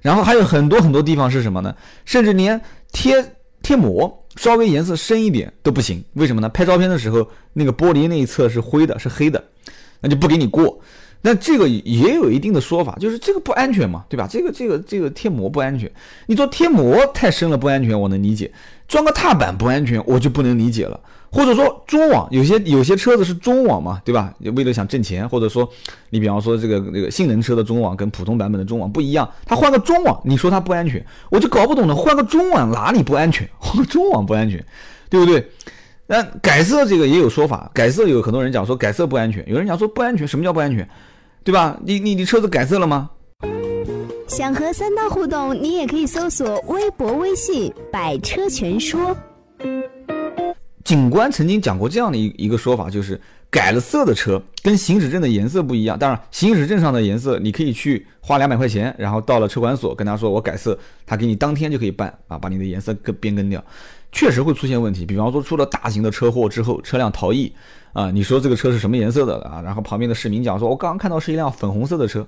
[0.00, 1.74] 然后还有很多很多地方是什么呢？
[2.04, 2.60] 甚至连
[2.92, 3.24] 贴
[3.62, 6.48] 贴膜稍微颜色深一点都不行，为什么呢？
[6.48, 9.44] 拍照片的时候那个玻璃那一侧是灰的，是黑的，
[10.00, 10.80] 那就不给你过。
[11.22, 14.26] 那这个也有一定的说法，就是这个不安全嘛，对吧？
[14.26, 15.90] 这个这个这个贴膜不安全，
[16.24, 18.50] 你做贴膜太深了不安全，我能理解；
[18.88, 20.98] 装个踏板不安全，我就不能理解了。
[21.32, 24.34] 或者说中网，有些有些车子是中网嘛，对吧？
[24.56, 25.68] 为了想挣钱，或者说
[26.10, 31.94] 你比方说这个这个性能车的中网跟普通版本的中网不一样，它换个中网，你说它不安全，我就搞不懂了。
[31.94, 33.48] 换个中网哪里不安全？
[33.58, 34.64] 换个中网不安全，
[35.08, 35.48] 对不对？
[36.06, 40.88] 那改色这个也有说法，改色有很多人讲说改色不安全，有人讲说不安全，什么叫不安全？
[41.44, 41.78] 对吧？
[41.84, 43.08] 你你你车子改色了吗？
[44.26, 49.16] 想和三刀互动，你也可以搜索微博、微信“百车全说”。
[50.90, 55.96] 警官曾经讲过这样的一一个说法，就是改了色的车跟行驶证的颜色不一样。
[55.96, 60.76] 当然，行驶证上的颜色你可以去花两百块钱，然后到了车管所跟他说我改色，
[61.06, 63.64] 他给你当天就可以办啊，把你的颜色更变更掉。
[64.10, 67.52] 确实会出现问题，比方说出了大型的车祸之后，车辆逃逸。
[67.92, 69.62] 啊，你说这个车是什么颜色的啊？
[69.64, 72.26] 然后旁边的市民讲说，我刚刚看到是一辆粉红色的车，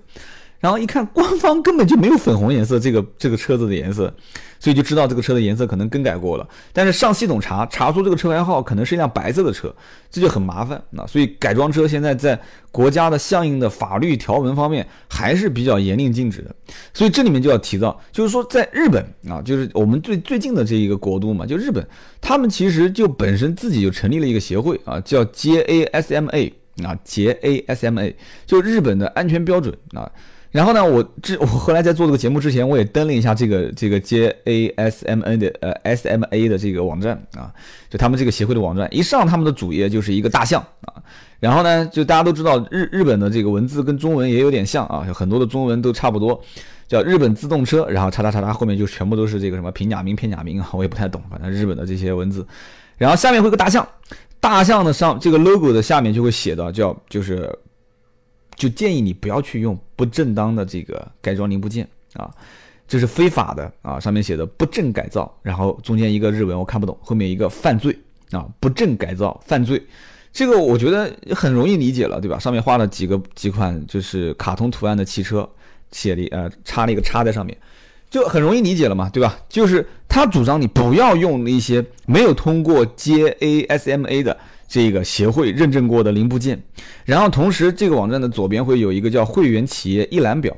[0.63, 4.11] 然后一看官方根本就没有粉红颜色这个这个车子的颜色。
[4.59, 9.75] 所以就知道这个车的颜色可能更改过了，但是上系统查查出这个车牌号可能是一辆白色的车，
[10.09, 11.05] 这就很麻烦啊。
[11.05, 16.55] 所以改装车现在在国家的相应的法律条文方面还是比较严令禁止的。
[16.95, 21.85] 所以这里面就要提到，就是说在日本啊，就是我们最最近的这一个国度嘛，就日本，
[22.21, 26.53] 他们其实就本身自己就成立了一个协会啊，叫 JASMA
[26.85, 28.15] 啊，JASMA
[28.47, 30.09] 就日本的安全标准啊。
[30.53, 37.51] 然后呢，我这 我后来在做这个节目之前，我也登了一下这个这个 J A S M N 的呃 S M A 的这个网站啊，
[37.89, 41.03] 就他们这个协会的网站，一上他们的主页就是一个大象啊。
[41.41, 46.39] 然后呢，就大家都知道日日本的这个文字跟中文也有点像啊，有很多的中文都差不多，
[46.87, 52.47] 叫日本自动车，然后叉叉叉叉后面就全部都是这个什么平假名片假名啊，我也不太懂，反正日本的这些文字。
[52.99, 53.89] 然后下面会个大象，
[54.39, 57.51] 大象的上这个 logo 的下面就会写到叫就是。
[58.57, 62.31] 就建议你不要去用不正当的这个改装零部件啊，
[62.87, 63.99] 这是非法的啊！
[63.99, 67.99] 上面写的不正改造，然后中间一个日文我看不懂，后面一个犯罪
[68.31, 69.83] 啊，不正改造犯罪，
[70.33, 72.39] 这个我觉得很容易理解了，对吧？
[72.39, 75.49] 上面画了几个几款就是卡通图案的汽车，
[75.91, 77.57] 写了呃插了一个叉在上面，
[78.11, 79.39] 就很容易理解了嘛，对吧？
[79.49, 84.39] 就是他主张你不要用那些没有通过 JASMA 的。
[84.73, 86.59] 这个协会认证过的零部件，
[87.05, 90.57] 然后同时这个网站的左边会有一个叫会员企业一览表，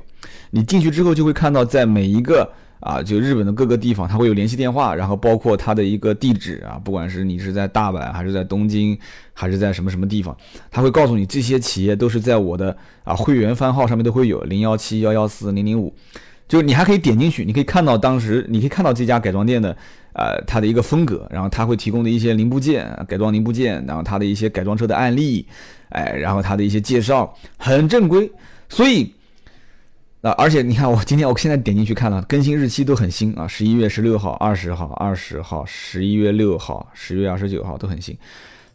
[0.51, 2.49] 你进去之后就会看到，在每一个
[2.79, 8.97] 啊，就日本的各个地方，它会有联系电话，然后包括它的一个地址啊，不管是你是在大阪还是在东京，
[9.33, 10.33] 还是在什么什么地方，
[10.71, 15.93] 他会告诉你这些企业都是在我的啊会员番号上面都会有零幺七幺幺四零零五。
[16.47, 19.75] 就是你还可以点进去，你可以看到当时，你可以看到这家改装店的，
[20.13, 25.45] 呃，它的一个风格，然后它会提供的一些零部件、改装零部件，然后它的一些改装车的案例，
[25.89, 28.31] 哎，然后它的一些介绍，很正规。
[28.69, 29.11] 所以，
[30.21, 38.17] 啊，而且你看，我今天我现在点进去看了，更新日期都很新啊，十一月十六号、二十号、二十号、十一月六号、十月二十九号都很新，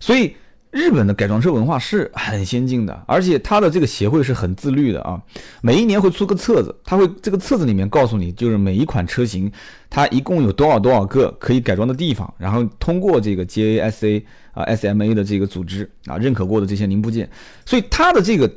[0.01, 0.35] 所以。
[0.71, 5.21] 日本的改装车文化是很先进的，而且它的这个协会是很自律的啊。
[5.61, 9.51] 每一年会出个册子，它会这个册子里面告诉你，就是每一款车型
[9.89, 17.29] 它一共有多少多少个可以改装的地方，然后通过这个 JASA 啊 SMA 的这个组织啊认可过的这些零部件，
[17.65, 18.51] 所以它的这个。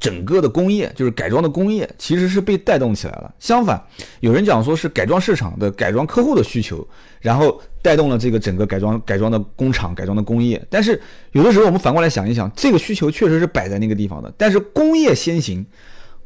[0.00, 3.32] 整个的工业就是改装的工业，其实是被带动起来了。
[3.38, 3.82] 相反，
[4.20, 6.86] 有人讲说是改装市场的改装客户的需求，
[7.20, 10.60] 然后带动了这个整个改装改装的工厂、改装的工业。
[10.70, 11.00] 但是
[11.32, 15.64] 有的时候我们反过来想一想，这个需求确实是摆在那个地方的，但是工业先行，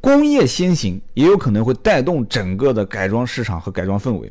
[0.07, 4.31] 工业先行也有可能会带动整个的改装市场和改装氛围。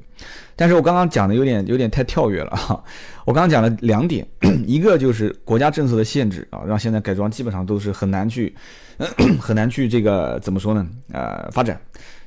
[0.56, 2.82] 但是我刚刚讲的有点有点太跳跃了哈，
[3.26, 4.26] 我刚刚讲了两点，
[4.66, 8.56] 一个就是国家政策的限制啊，让现在改装基本上都是很难去。
[9.38, 10.88] 很难去这个怎么说呢？
[11.12, 11.78] 呃，发展，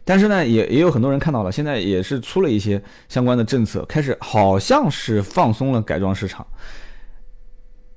[0.04, 6.46] 但是呢，也也有很多人看到了，现在也是出了一些相关的政策，开始好像是放松了改装市场。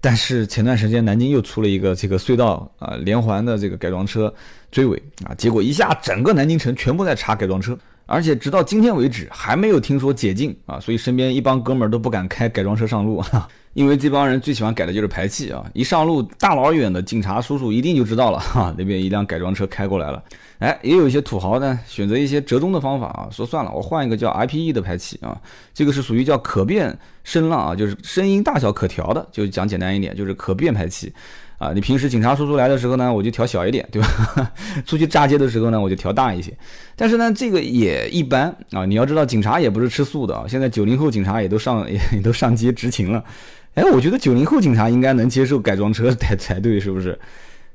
[0.04, 4.34] 但是前段时间南京又出了一个这个隧道啊连环的这个改装车
[4.72, 7.78] 追尾啊，结果一下整个南京城全部在查改装车，
[8.12, 13.24] 而且直到今天为止还没有听说解禁啊，所以身边一帮哥们儿都不敢开改装车上路。
[13.74, 15.63] 因为这帮人最喜欢改的就是排气啊！
[15.74, 20.21] 一上路，大老远的警察叔叔一定就知道了 哈，那边一辆改装车开过来了。
[20.60, 25.39] 哎，也有一些土豪呢，选择一些折中的方法啊，说算了，我换一个叫 IPE 的排气啊，
[25.74, 26.93] 这个是属于叫可变
[27.24, 31.13] 声浪啊，就是声音大小可调的，就讲简单一点，就是可变排气
[31.62, 31.71] 啊。
[31.74, 34.52] 你平时警察叔叔来的时候呢，我就调小一点，对吧？
[34.86, 36.52] 出去炸街的时候呢，我就调大一些。
[36.95, 38.86] 但是呢，这个也一般啊。
[38.86, 40.45] 你要知道，警察也不是吃素的啊。
[40.47, 43.24] 现在九零后警察也都上 也都上街执勤了。
[43.76, 47.17] 哎，我觉得九零后警察应该能接受改装车才 才对，是不是？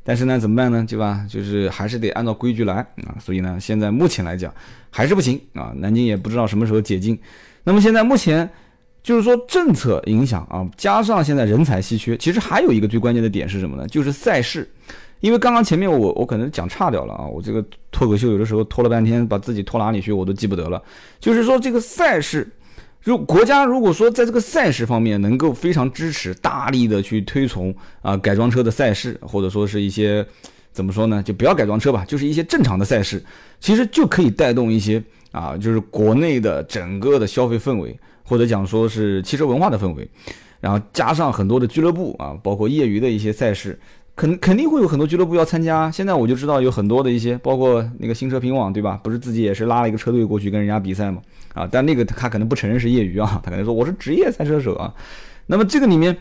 [0.05, 0.85] 但是呢，怎么办呢？
[0.89, 1.25] 对吧？
[1.29, 3.17] 就是还是得按照规矩来啊。
[3.19, 4.53] 所以呢，现在目前来讲
[4.91, 5.73] 还是不行啊。
[5.77, 7.19] 南京也不知道什么时候解禁。
[7.65, 8.49] 那么现在目前
[9.07, 13.87] 就是说政策影响啊，加上现在人才稀缺，其实还有一个最关键的点是什么呢？
[13.87, 14.69] 就是赛事。
[15.21, 20.83] 因为刚刚前面我我可能讲差掉了啊，我这个脱口秀有的时候拖了半天，把自己拖哪里去我都记不得了。
[21.21, 22.51] 就是说这个赛事。
[23.05, 30.27] 如国家如果说在这个赛事方面能够非常支持、大力的去推崇啊改装车的赛事，或者说是一些
[30.73, 33.25] 怎么说呢，就不要改装车吧，就是一些正常的赛事，
[33.61, 40.07] 其实就可以带动一些啊，就是国内的整个的消费氛围，或者讲说是汽车文化的氛围，
[40.61, 43.79] 然后加上很多的俱乐部啊，包括业余的一些赛事。
[44.17, 45.91] 肯肯定会有很多俱乐部要参加。
[45.91, 48.99] 现在我就知道有很多的一些，包括那个新车评网，对吧？
[49.05, 51.21] 不是自己也是拉了一个车队过去跟人家比赛嘛？
[51.53, 54.91] 啊，但那个他可能不承认是业余啊，他可能说我是职业赛车手啊。
[55.45, 56.17] 那么这个里面，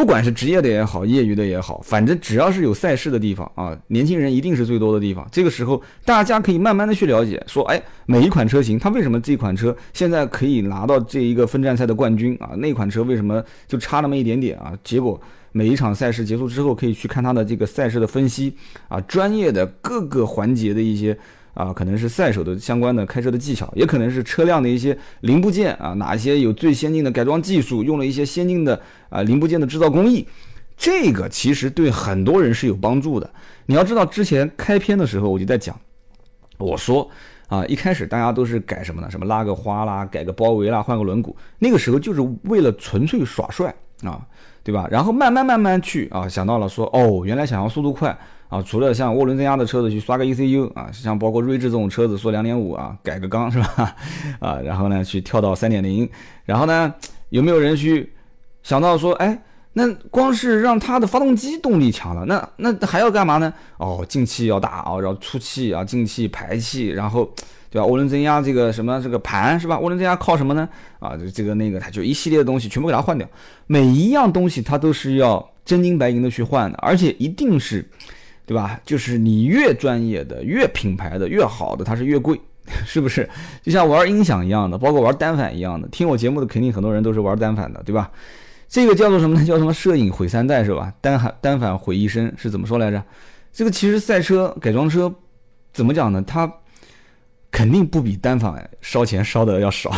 [0.00, 5.28] 不管是职业的也好，业余的也好，反正只要是有赛事的地方啊，年轻人一定是最多的地方。
[5.30, 12.52] 这个时候，大家可以慢慢的去了解，说，哎，每一款车型它为什么这款车现在可以拿到这一个分站赛的冠军啊？
[12.56, 14.72] 那款车为什么就差那么一点点啊？
[14.82, 15.20] 结果。
[15.52, 18.54] 每一场赛事结束之后，可以去看它的这个赛事的分析
[18.86, 21.18] 啊，专业的各个环节的一些
[21.60, 30.26] 啊，可能是赛手的相关的开车的技巧，也可能是车辆的一些零部件啊，哪一些有最先进的改装技术，用了一些先进的啊零部件的制造工艺，
[30.76, 33.30] 这个其实对很多人是有帮助的。
[33.66, 35.78] 你要知道，之前开篇的时候我就在讲，
[36.56, 37.08] 我说
[37.48, 39.10] 啊，一开始大家都是改什么呢？
[39.10, 44.26] 什么拉个花啦，改个包围啦，换个轮毂，那个时候就是为了纯粹耍帅啊。
[44.62, 44.86] 对吧？
[44.90, 48.16] 然后慢慢慢慢去啊，想到了说哦，原来想要速度快
[48.50, 53.96] 啊，除了像涡轮增压的车子去刷个 ECU 啊，像包括锐志这种车子说两点五啊，改个缸是吧？
[54.40, 56.06] 啊，然后呢去跳到三点零，
[56.44, 56.92] 然后呢
[57.30, 58.12] 有没有人去
[58.62, 63.54] 想到说，哎，那光是让它的发动机动力强了，那那还要干嘛呢？
[63.78, 67.32] 哦，进气要大啊，然后出气啊，进气排气，然后。
[67.72, 67.86] 对吧？
[67.86, 69.76] 涡轮增压这个什么这个盘是吧？
[69.76, 70.68] 涡轮增压靠什么呢？
[70.98, 73.24] 啊，就这个那个，它就一系列的东西全部给它换掉。
[73.68, 77.88] 每一样东西它都是要真金白银的去换的，而且一定是，
[78.50, 78.80] 对吧？
[78.84, 82.36] 就是你越专业的、越品牌的、越好的，它是越贵，
[82.84, 83.30] 是不是？
[83.62, 85.86] 就像玩音响一样的，包括玩单反一样的。
[85.86, 88.10] 听我节目的肯定很多人都是玩单反的，对吧？
[88.68, 89.44] 这个叫做什么呢？
[89.44, 89.72] 叫什么？
[89.72, 90.92] 摄影毁三代是吧？
[91.00, 93.00] 单反单反毁一生是怎么说来着？
[93.52, 95.14] 这个其实赛车改装车
[95.72, 96.20] 怎么讲呢？
[96.26, 96.52] 它
[97.52, 99.92] 肯定不比单反烧钱烧的要少，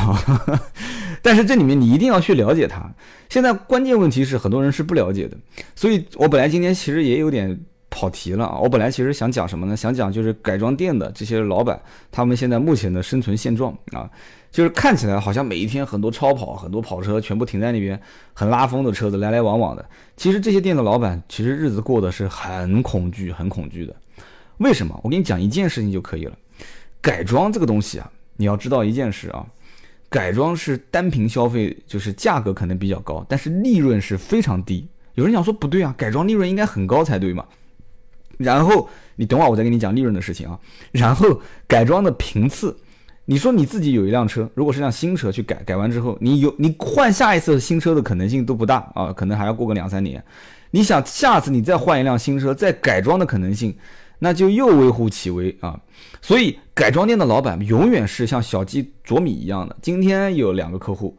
[1.22, 2.82] 但是这里面你一定要去了解它。
[3.30, 5.38] 现在关键问题是很多人是不了解的，
[5.74, 7.58] 所以我本来今天其实也有点
[7.92, 8.58] 跑题了啊。
[8.58, 9.76] 我本来其实想讲什么呢？
[9.76, 11.78] 想讲就是改装店的这些老板，
[12.10, 14.10] 他们现在目前的生存现状啊，
[14.50, 18.00] 就是看起来好像每一天很多超跑、很多跑车全部停在那边，
[18.32, 19.84] 很拉风的车子来来往往的。
[20.16, 23.94] 其实这些店的老板其实日子过得是很恐惧、很恐惧的。
[24.58, 24.98] 为什么？
[25.04, 26.32] 我给你讲一件事情就可以了。
[27.00, 29.44] 改装这个东西啊，你要知道一件事啊，
[30.08, 34.86] 改装是单品消费，就是价格可能比较高，但是利润是非常低。
[35.14, 37.44] 有人讲说不对啊，改装利润应该很高才对嘛。
[38.42, 40.58] 然后你等会儿我再跟你讲利润的事情啊。
[40.90, 42.76] 然后改装的频次，
[43.24, 50.22] 你说你自己有一辆车，如果是辆新车去改，改完之后你有你换下一次新车的可能性都不大啊，可能还要过个两三年。
[50.70, 53.76] 你想下次你再换一辆新车再改装的可能性？
[54.18, 55.76] 那就又微乎其微啊，
[56.20, 59.76] 所以改装店的老板永远是像小鸡啄米一样的。
[59.82, 61.18] 今天有两个客户，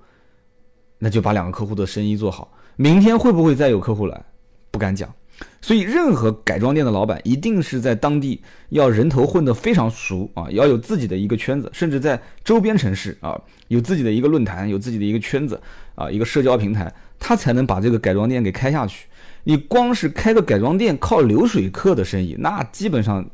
[1.00, 2.50] 那就把两个客户的生意做好。
[2.78, 4.24] 明天会不会再有客户来，
[4.72, 5.14] 不敢讲。
[5.62, 15.60] 所以任何改装店的老板一定是在当地要人头混得非常熟啊，要有自己的一个圈子，甚至在周边城市啊有自己的一个论坛，有自己的一个圈子
[15.96, 19.08] 啊，一个社交平台，他才能把这个改装店给开下去。
[19.46, 23.26] 你光是开个改装店，靠流水客的生意，那基本上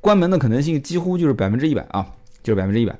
[0.00, 2.06] 关门的可能性几乎就是百分之一百啊，
[2.42, 2.98] 就是百分之一百。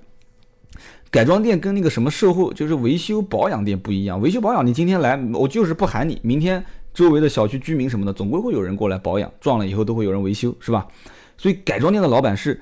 [1.11, 4.21] 改装店跟那个什么售后，就是维修保养店不一样。
[4.21, 6.65] 维修保养，你今天来，我就是不喊你，明天
[7.01, 10.87] 周围的小区居民什么的，总归会有人过来保养，撞了以后都会有人维修，是吧？
[11.39, 12.61] 所以改装店的老板是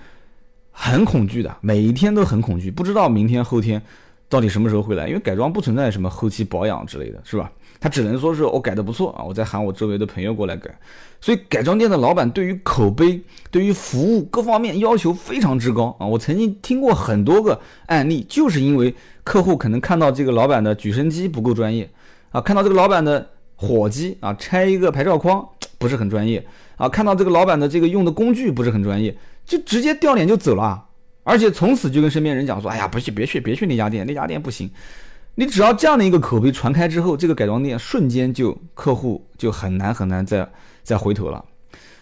[0.71, 3.83] 很恐惧的，每一天都很恐惧，不知道明天后天
[4.29, 7.51] 到底什么时候会来，因为改装不存在什么后期保养之类的，是吧？
[7.81, 10.73] 他只能说是我改的不错啊，我在喊我周围的朋友过来改，
[11.21, 13.21] 所以改装店的老板对于口碑、
[13.51, 16.07] 对于服务各方面要求非常之高啊。
[16.07, 21.91] 我曾经听过很多个案例，就是因为客户可能看到这个老板的举升机不够专业
[22.31, 23.29] 啊，看到这个老板的
[23.61, 25.45] 火机啊拆一个牌照框
[25.79, 26.45] 不是很专业
[26.77, 30.87] 啊，看到这个老板的这个用的工具不是很专业，就直接掉脸就走了，
[31.25, 34.71] 而且从此就跟身边人讲说，哎呀，不去别去别去那家店，那家店不行。
[35.35, 40.49] 你只要这样的一个口碑传开之后，这个改装店瞬间就客户就很难很难再
[40.83, 41.45] 再回头了。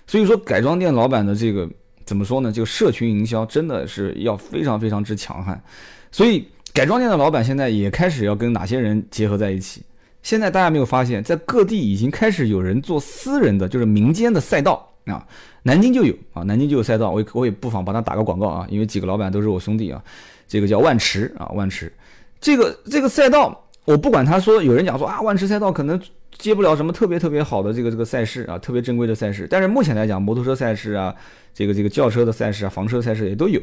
[0.06, 1.68] 所以说，改装店老板的这个
[2.04, 2.52] 怎么说呢？
[2.52, 5.62] 这个社群营销真的是要非常非常之强悍。
[6.10, 9.82] 所以，改装店的老板现在也开始要跟哪些人结合在一起？
[10.26, 15.24] 现在大家没有发现，在各地已经开始有人做私人的，就是民间的赛道啊。
[15.62, 20.02] 南京就有啊，南京就有赛道，我我也不妨帮他打个广告啊，因为几个老板都是我兄弟啊。
[20.48, 21.92] 这个叫万池啊，万池，
[22.40, 26.00] 这个这个赛道，我不管他说有人讲说啊，万池赛道可能。
[26.38, 29.46] 接不了什么特别特别好的这个这个赛事啊，特别正规的赛事。
[29.48, 31.14] 但是目前来讲，摩托车赛事啊，
[31.54, 33.58] 这个这个轿车的赛事啊，房车赛事也都有，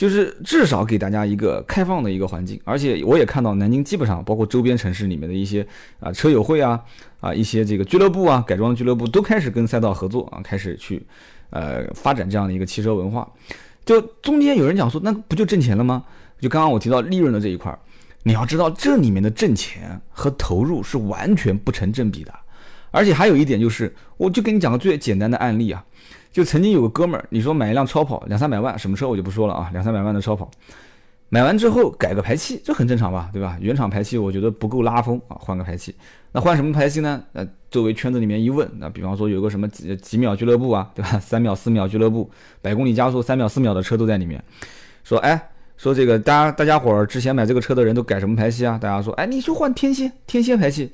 [0.00, 2.58] 就是至少给大家一个开放的一个环境。
[2.64, 5.66] 而且我也看到南京基本上包括周边城市里面的一些
[5.98, 6.82] 啊车友会啊
[7.20, 11.04] 啊一些这个俱乐部啊改装俱乐部都开始跟赛道合作啊，开始去
[11.50, 13.30] 呃发展这样的一个汽车文化。
[13.84, 16.02] 就中间有人讲说，那不就挣钱了吗？
[16.40, 17.78] 就刚刚我提到利润的这一块儿。
[18.22, 22.32] 你要知道，这里面的挣钱和投入是完全不成正比的，
[22.90, 25.82] 而且还有一点就是，我就跟你讲个最简单的案例啊，
[26.32, 30.50] 就曾经有个哥们儿，你说买一辆超跑两三百万，什么车我就不说了啊，两三百万的超跑，
[31.28, 33.56] 买完之后改个排气，这很正常吧，对吧？
[33.60, 35.94] 原厂排气我觉得不够拉风啊，换个排气，
[36.32, 37.22] 那换什么排气呢？
[37.32, 41.18] 呃，周围圈子里面一问，那比方说有个什么几几秒俱乐部啊，对吧？
[41.20, 42.30] 三秒四秒俱乐部，
[42.62, 44.42] 百公里加速三秒四秒的车都在里面，
[45.04, 45.48] 说哎。
[45.82, 48.76] 说这个，大家大家伙儿之前买这个车的人都改什么排气啊？
[48.78, 50.92] 大家说，哎，你就换天蝎天蝎排气，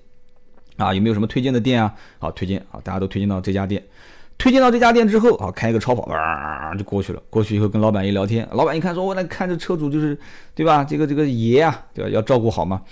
[0.76, 1.92] 啊，有没有什么推荐的店啊？
[2.20, 3.82] 好，推荐啊，大家都推荐到这家店。
[4.38, 7.22] 推荐到这家店之后，啊，开一个超跑，哇，就过去了。
[7.30, 10.18] 过去以后跟老板一聊天，老板一看说，我来看这车主就是，
[10.54, 10.84] 对吧？
[10.84, 12.10] 这个这个爷啊，对吧？
[12.10, 12.82] 要照顾好嘛。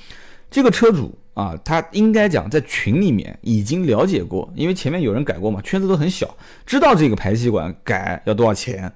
[0.50, 8.90] 这个车主啊，他应该讲在群里面已经了解过，因为前面有人改过嘛，圈子都很小，知道这个排气管改要多少钱。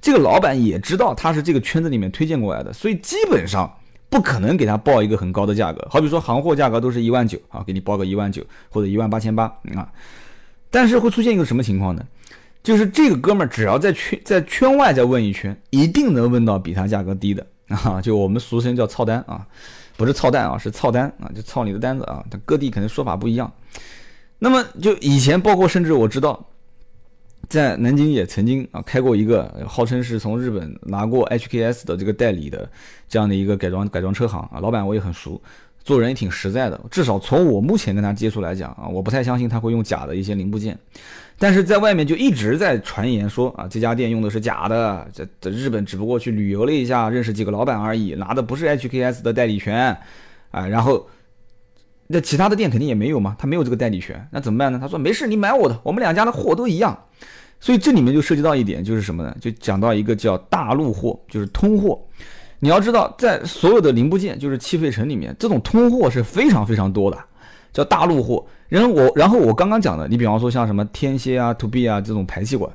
[0.00, 3.72] 这个老板也知道他是这个圈子里面推荐过来的，所以基本上
[4.10, 5.86] 不可能给他报一个很高的价格。
[5.90, 9.90] 好比说行货价格都是一万九啊，给你报个一万九或者一万八千八啊。
[10.72, 12.04] 但是会出现一个什么情况呢？
[12.64, 18.00] 就是这个哥们儿只要在圈在圈外再问一圈，一定能问到比他价格低的 啊。
[18.00, 19.46] 就我们俗称叫操单啊，
[19.96, 22.24] 不是操蛋啊，是操单啊，就操你的单子啊。
[22.28, 23.52] 他各地可能说法不一样。
[24.38, 26.48] 那么就以前包括甚至我知道。
[27.48, 32.70] 在南京也曾经啊开过一个号称是从日本拿过 HKS 的这个代理的
[33.08, 35.42] 这样的一个改装改装车行啊，老板我也很熟，
[35.84, 40.78] 做人也挺实在的，至少从我目前跟他接触来讲啊，我不太相信他会用假的一些零部件，
[41.38, 49.96] 但是在外面就一直在传言说啊这家店用的是假的，在在日本只不过去旅游了一下，认识几个老板而已，拿的不是 HKS 的代理权
[50.50, 51.08] 啊，然后
[52.06, 54.78] 那其他的店肯定也没有嘛，他没有这个代理权，那怎么办呢？
[54.80, 56.96] 他说没事，你买我的，我们两家的货都一样。
[57.58, 59.36] 所以这里面就涉及到一点，就是什么呢？
[59.40, 62.00] 就讲到一个叫大陆货，就是通货。
[62.64, 67.18] 你要知道，在所有的零部件，就是汽配城里面，这种通货是非常非常多的，
[67.72, 68.46] 叫大陆货。
[68.68, 72.72] 然后我，然后我刚刚讲的，你比方说像什么天蝎啊、 to B 啊这种排气管，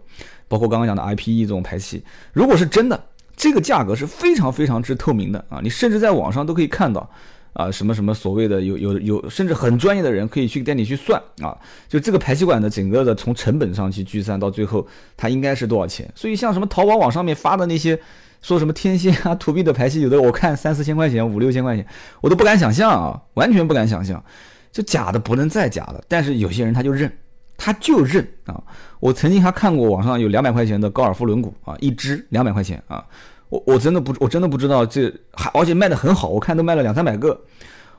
[0.50, 3.02] 包括刚刚讲的 IPE 这种排气，如果是真的，
[3.38, 7.10] 这个价格是非常非常之透明的啊，你甚至在网上都可以看到。
[7.54, 11.58] 啊，什么什么所谓的有有有，甚至很专业的人可以去带你去算啊，
[11.90, 16.08] 就这个排气管的整个的从成本上去计算到最后它应该是多少钱。
[16.14, 18.00] 所以像什么淘宝网上面发的那些
[18.42, 21.86] 说什么天蝎啊、土币的排气，有的我看三四千块钱、五六千块钱，
[22.22, 24.24] 我都不敢想象啊，完全不敢想象，
[24.72, 26.04] 就假的不能再假的。
[26.08, 27.12] 但是有些人他就认，
[27.58, 28.62] 他就认啊。
[29.00, 33.04] 我曾经还看过网上有两百块钱的高尔夫轮毂啊，一只两百块钱啊。
[33.50, 37.40] 我我真的不我真的不知道这还而且卖的很好，我看都卖了两三百个，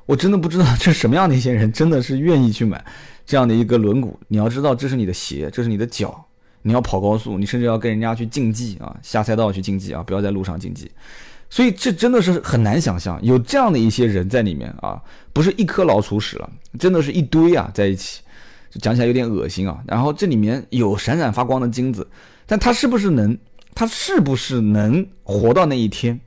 [0.07, 2.85] 我真的不知道这什么样的一些人真的是愿意去买
[3.25, 4.13] 这样的一个轮毂。
[4.29, 6.28] 你要知道，这是你的鞋，这是你的脚，
[6.63, 10.91] 你要跑高速，你甚至要跟人家去竞技啊，下赛道去竞技啊，不要在路上竞技。
[11.51, 15.01] 所以这真的是很难想象有这样的一些人在里面啊，
[15.33, 18.21] 不是一颗老鼠屎了，真的是一堆啊在一起，
[18.81, 19.83] 讲起来有点恶心啊。
[19.87, 22.07] 然后这里面有闪闪发光的金子，
[22.47, 23.37] 但他是不是能？
[23.75, 26.19] 他是不是能活到那一天？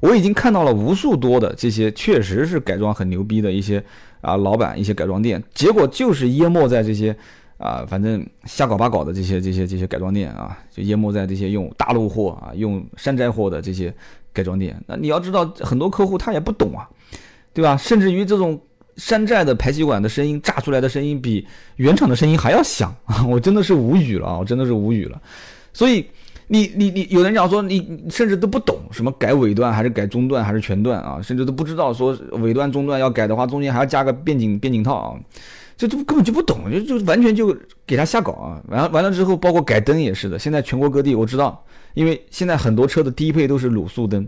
[0.00, 3.82] 我已经看到了无数多的这些确实是改装很牛逼的一些
[4.20, 7.16] 啊老板，一些改装店，结果就是淹没在这些
[7.58, 13.94] 啊反正瞎搞八搞的这些这些这些改装店啊，就淹没在这些用大陆货啊用山寨货的这些
[14.32, 14.76] 改装店。
[14.86, 16.88] 那你要知道，很多客户他也不懂啊，
[17.52, 17.76] 对吧？
[17.76, 18.60] 甚至于这种
[18.96, 23.24] 山寨的排气管的声音炸出来的声音比原厂的声音还要响啊！
[23.28, 24.38] 我真的是无语了啊！
[24.38, 25.20] 我真的是无语了，
[25.72, 26.06] 所以。
[26.48, 35.18] 你你你，有人讲说你甚至都不懂什么改尾段还是改中段还是全段啊，甚至都不知道说尾段中段要改的话，中间还要加个变景变景套啊，
[35.76, 37.54] 这都根本就不懂，就就完全就
[37.86, 38.62] 给他瞎搞啊。
[38.68, 41.62] 完完了之后，包括改灯也是的，现在全国各地我知道，
[41.94, 44.26] 因为现在很多车的低配都是卤素灯，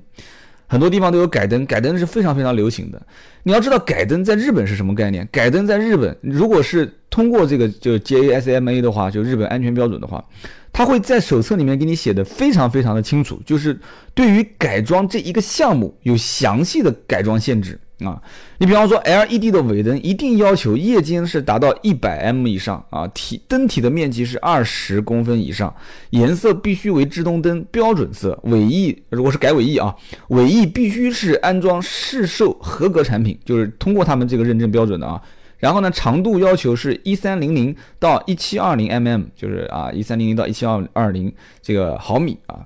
[0.66, 3.00] 很多地方都有改灯，改灯是非常非常流行的。
[3.42, 5.26] 你要知道改灯在日本是什么概念？
[5.32, 10.22] 改灯在日本，如果是通过这个就 JASMA 的话，就日本安全标准的话，
[10.70, 13.78] 它会在手册里面给你写的非常非常的清楚，就是
[14.12, 17.80] 对于改装这一个项目有详细的改装限制。
[18.04, 18.22] 啊，
[18.58, 25.74] 你比方说 LED 的尾灯一定要求夜间是达到一百 m 以上啊，体灯体的面积是二十公分以上，
[26.10, 29.92] 颜色必须为制动灯标准色，尾翼如果是改尾翼啊，
[30.28, 35.20] 尾翼必须是安装市售合格产品，就是通过他们这个认证标准的啊。
[35.58, 42.64] 然后呢，长度要求是一三零零到一七二零 mm，就是啊一三零零到一七二二零这个毫米啊，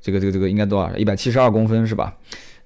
[0.00, 0.96] 这个这个这个应该多少？
[0.96, 2.12] 一百七十二公分是吧？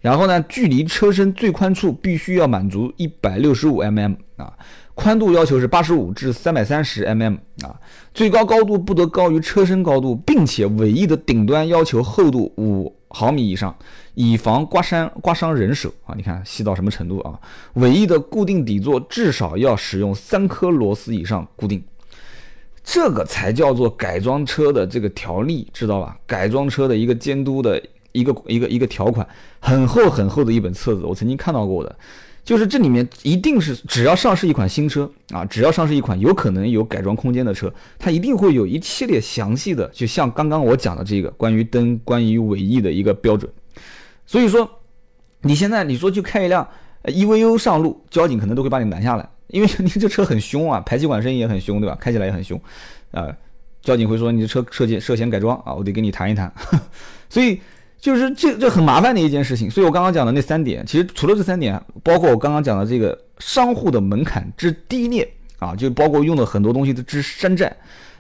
[0.07, 4.53] 然后呢，距离车身最宽处必须要满足一百六十五 mm 啊，
[4.95, 7.75] 宽度要求是八十五至三百三十 mm 啊，
[8.15, 13.77] 最高高度不得高于车身高度，并且尾翼的顶端要求厚度五毫米以上，
[14.15, 16.15] 以防刮伤刮伤人手啊！
[16.17, 17.41] 你看细到什么程度啊？
[17.73, 21.83] 尾翼的固定底座至少要使用三颗螺丝以上固定，
[22.85, 26.17] 这个才叫做改装车的这个条例，知道吧？
[26.29, 27.83] 改装车的一个监督的。
[28.17, 29.27] 一个一个一个条款
[29.61, 31.97] 很厚很厚的一本册子，我曾经看到过的，
[32.45, 43.51] 就是这里面一定是只要上市一款新车啊，只要上市一款有可能有改装空间的车，它一定会有一系列详细的，就像刚刚我讲的这个关于灯、关于尾翼的一个标准。
[44.27, 44.69] 所以说，
[45.43, 46.67] 你现在你说去开一辆
[47.05, 51.97] EVO 上路，交警可能都会把你拦下来，因为你这车很凶啊，排气管声音也很凶，对吧？
[52.01, 52.61] 开起来也很凶
[53.11, 53.27] 啊，
[53.83, 56.53] 交警会说你的车涉嫌涉嫌改装啊，我得跟你谈一谈。
[57.29, 57.61] 所以。
[57.99, 65.29] 就是这这很麻烦的一件事情，所以我刚刚讲的那三点，其实除了这三点，包括我刚刚讲的这个商户的门槛之低劣
[65.59, 67.75] 啊，就包括用的很多东西的之山寨，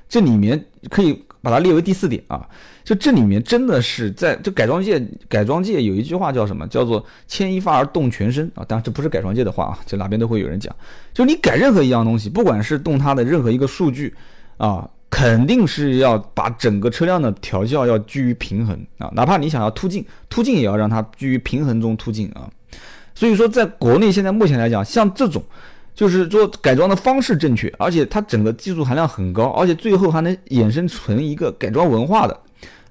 [0.09, 2.49] 这里面可以把它列为第四点啊。
[2.83, 6.67] 就这里面真的是在这改装界，改装界有一句话叫什么？
[6.69, 8.65] 叫做牵一发而动全身啊。
[8.67, 10.75] 当然这不是改装界的话啊，这哪边都会有人讲。
[11.13, 14.15] 就你改任何一样东西，不管是动它的任何一个数据
[14.57, 14.89] 啊。
[15.09, 22.51] 肯定是要把整个车辆的调教要居于平衡啊，哪怕你想要突进，突进也要让它居于平衡中突进啊。
[23.15, 25.43] 所以说，在国内现在目前来讲，像这种
[25.95, 32.39] 就是说改装的方式正确，而且它整个技术含量很高，而且最后还能衍生成一个改装文化的，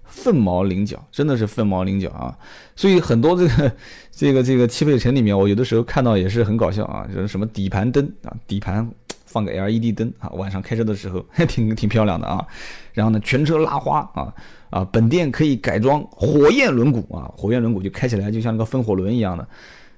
[0.05, 2.36] 凤毛麟角，真的是凤毛麟角啊。
[2.76, 3.72] 所以很多这个
[4.11, 8.89] 这个这个汽配城里面，我有的时候看到也是很搞笑啊，就是什么底盘灯啊，底盘。
[9.36, 12.47] 放个 LED 灯啊，晚上开车的时候还 挺挺漂亮的啊。
[12.93, 14.33] 然后呢，全车拉花啊
[14.69, 19.45] 啊，本店可以改装火焰轮毂啊，火焰轮毂就开起来就像那个风火轮一样的。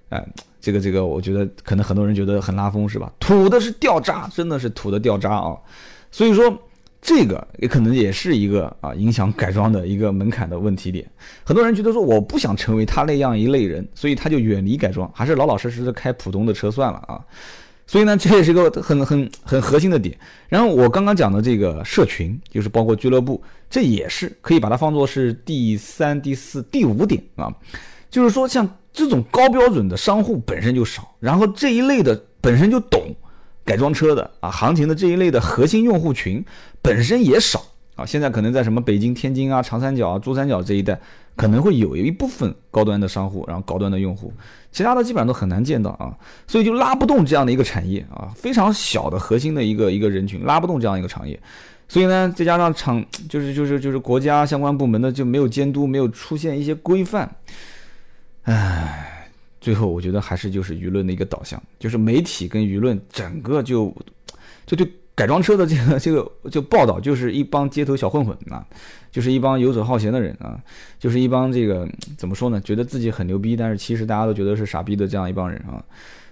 [0.10, 0.28] 哎，
[0.60, 3.12] 这个这个，我觉得可能很多人觉得很拉风是吧？
[3.20, 5.56] 土的是掉渣，真的是土的掉渣啊。
[6.10, 6.52] 所以说
[7.00, 11.06] 这个也可能也是一个啊影响改装的一个门槛的问题点。
[11.44, 17.22] 很多人觉得说我不想成为他那样一类人，所以他就远离改装，还是老老实实的开普通的车算了啊。
[17.88, 20.16] 所以呢，这也是一个很很很核心的点。
[20.50, 27.48] 然后我刚刚讲的这个社群，就是包括俱乐部，这也是可以把它放作是第三、第四、第五点啊。
[28.10, 33.16] 就是说，像这种高标准的商户本身就少，然后这一类的本身就懂
[33.64, 36.44] 改装车的啊，行情的这一类的核心用户群
[36.82, 37.64] 本身也少
[37.96, 38.06] 啊。
[38.06, 41.00] 现在可能在什么北京、天津啊、长三角啊、珠三角这一带。
[41.38, 44.34] 可能会有一部分高端的商户，然后高端的用户，
[44.72, 46.12] 其他的基本上都很难见到啊，
[46.48, 51.40] 所以就拉不动这样的一个产业啊，非常小的核心的一个一个人群拉不动这样一个产业，
[51.88, 57.30] 所以呢，再加上厂 就是就是就是国家相关部门的就没有监督，没有出现一些规范，
[58.44, 59.30] 唉，
[59.62, 63.96] 最后我觉得还是就是舆论的一个导向，就是媒体跟舆论整个就
[64.66, 64.92] 就对。
[65.18, 68.64] 改装车的这个这个就报道，就是一帮街头小混混啊，
[69.18, 70.62] 就是一帮游手好闲的人啊，
[71.00, 72.62] 就是一帮这个怎么说呢？
[72.62, 75.84] 觉得自己很牛逼，但是其实大家都觉得是傻逼的这样一帮人啊。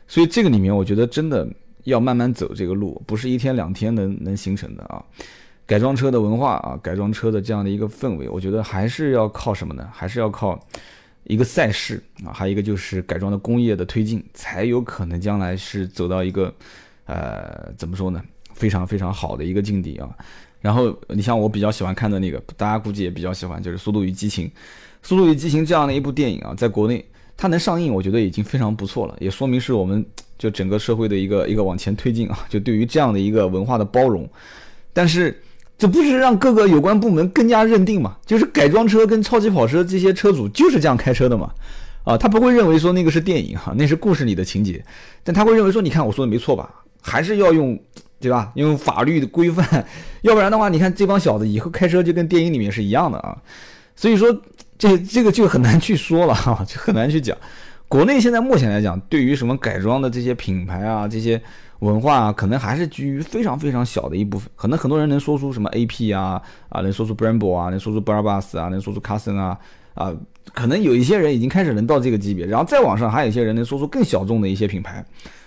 [0.08, 1.50] 所以这个里面，我觉得真的
[1.86, 5.04] 要慢慢走这个路，不是一天两天能能形成的啊。
[5.66, 9.90] 改装车的文化啊，改装车的这样的一个氛围，我觉得还是要靠什么呢？
[9.92, 10.64] 还是要靠
[11.24, 16.54] 一个赛事啊，还有一个就是改装的工业的推进，才有可能将来是走到一个
[17.06, 18.22] 呃怎么说呢？
[18.54, 20.08] 非常非常好的一个境地啊，
[20.66, 24.48] 然后你像我比较喜欢看的那个，大家估计也比较喜欢，就是《速度与激情》。
[25.04, 27.06] 《速度与激情》这样的一部电影啊，在国内
[27.38, 30.04] 它能上映，我觉得已经非常不错了，也说明是我们
[30.40, 34.28] 就整个社会的一个一个往前推进啊， 就对于这样的一个文化的包容。
[34.92, 35.40] 但是
[35.78, 38.18] 这不是让各个有关部门更加认定嘛？
[38.26, 41.52] 就是改装车跟超级跑车这些车主就是这样开车的嘛？
[42.06, 44.84] 啊，他不会认为说那个是电影哈，那是故事里的情节，
[45.24, 46.74] 但他会认为说，你看我说的没错吧？
[47.04, 47.80] 还是要用。
[48.26, 48.52] 对吧？
[48.56, 49.86] 用法律的规范，
[50.22, 53.38] 要不然的话，你看这帮小子以后开车就跟电影里面是一样的啊。
[53.96, 54.36] 所以说，
[54.78, 57.38] 这这个就很难去说了哈，就很难去讲。
[57.88, 61.40] 国内现在目前来讲，对于什么改装的这些品牌啊，这些
[61.80, 64.50] 文化啊，可能还是居于非常非常小的一部分。
[64.56, 69.58] 可能很多人能说出什么 AP 啊，啊，能说出 Brembo 啊，能说出 Brabus 啊，能说出 Carson 啊，
[69.94, 70.12] 啊，
[70.54, 75.06] 可能有一些人已经开始能到这个级别，然后再往上，还有一些人能说出更小众的一些品牌，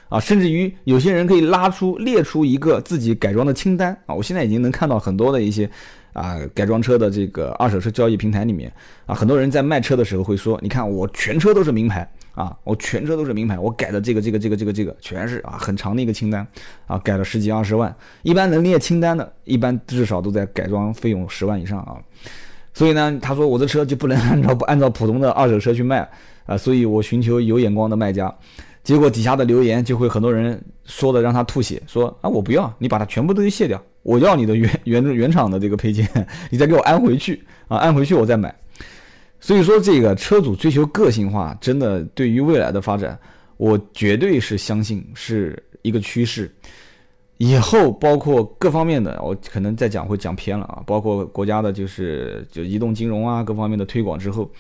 [0.09, 4.15] 啊，甚至于有些人可以拉出列出一个自己改装的清单啊。
[4.15, 5.71] 我现在已经能看到很多的一些。
[6.15, 8.73] 啊，改装车的这个二手车交易平台里面
[9.07, 16.45] 啊，很多人在卖车的时候会说：“你看我全车都是名牌啊，我全车都是名牌，我改的这个这个这个这个这个全是啊很长的一个清单
[16.89, 17.95] 啊，改了十几二十万。
[18.23, 21.95] 一般能列清单的，一般至少都在改装费用十万以上啊。
[22.75, 26.09] 所以呢，他说我的车就不能按照不按照普通的二手车去卖
[26.47, 28.35] 啊，所以我寻求有眼光的卖家。
[28.83, 36.09] 结果底下的留言就会很多人说的让他吐血，说啊我不要，你把它全部都卸掉。”我要你的原原原厂的这个配件，
[36.51, 38.55] 你再给我安回去啊，安回去我再买。
[39.39, 43.19] 所以说，这个车主追求个性化，真的对于未来的发展，
[43.59, 46.51] 我绝对是相信是一个趋势。
[47.37, 54.51] 以后包括各方面的，我可能再讲会讲偏了啊，包括国家的就是就移动金融啊各方面的推广之后，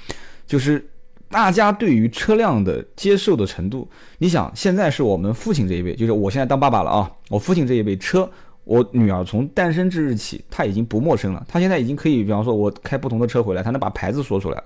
[0.47, 0.87] 就是
[1.31, 8.29] 大家对于车辆的接受的程度，你想现在是我们父亲这一辈，就是我现在当爸爸了啊，我父亲这一辈车。
[8.65, 11.43] 我女儿从诞生之日起，她已经不陌生了。
[11.49, 14.65] 她现在已经可以，比方说，我开不同的车回来，她能把牌子说出来了，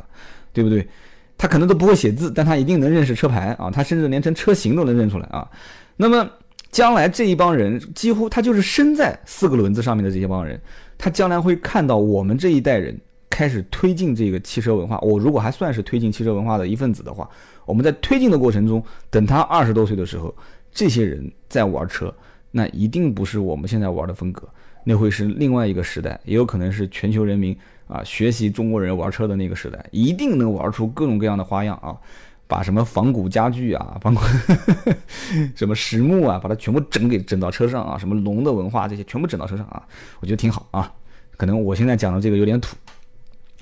[0.52, 0.84] 对不对？
[1.38, 3.70] 她可能都不会写字，但她一定能认识车牌啊！
[3.70, 5.48] 她甚至连成车型都能认出来啊！
[5.96, 6.28] 那么
[6.72, 10.60] 将来这一帮人，几乎他就是生在四个轮子上面的这些帮人，
[10.98, 13.00] 他将来会看到我们这一代人
[13.32, 14.98] 开始推进这个汽车文化。
[14.98, 17.26] 我如果还算是推进汽车文化的一份子的话，
[17.64, 20.34] 我们在推进的过程中，等他二十多岁的时候，
[20.70, 22.14] 这些人在玩车。
[22.54, 24.46] 那一定不是我们现在玩的风格，
[24.84, 27.56] 那会是另外一个时代，也有可能是全球人民
[27.88, 31.96] 啊学习中国人玩车的那个时代，一定能玩出各种各样的花样啊，
[32.46, 34.22] 把什么仿古家具啊，包括
[35.56, 39.82] 什么实木啊，把它全部整给整到车上啊，什么龙的文化这些全部整到车上啊，
[40.20, 40.92] 我觉得挺好啊。
[41.38, 42.76] 可能我现在讲的这个有点土，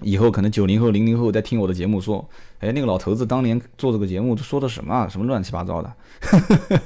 [0.02, 2.26] 以后可能九零后、零零后在听我的节目说，
[2.58, 5.92] 哎，那个老头子当年做这个节目说的什么啊什么乱七八糟的。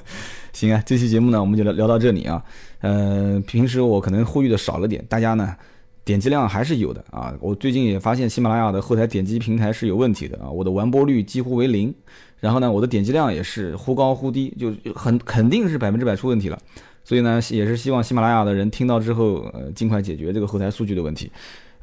[0.53, 2.43] 行啊，这期节目呢，我们就聊聊到这里啊。
[2.81, 5.55] 呃，平时我可能呼吁的少了点，大家呢
[6.05, 7.35] 点击量还是有的啊。
[7.41, 11.93] 我最近也发现喜马拉雅的后台点击平台是有问题的啊，我的完播率几乎为零，
[12.39, 16.59] 然后呢，我的点击量也是忽高忽低，就很肯定是百分之百出问题了。
[17.03, 21.31] 所以呢，也是希望喜马拉雅的人听到之后，呃，尽快解决这个后台数据的问题。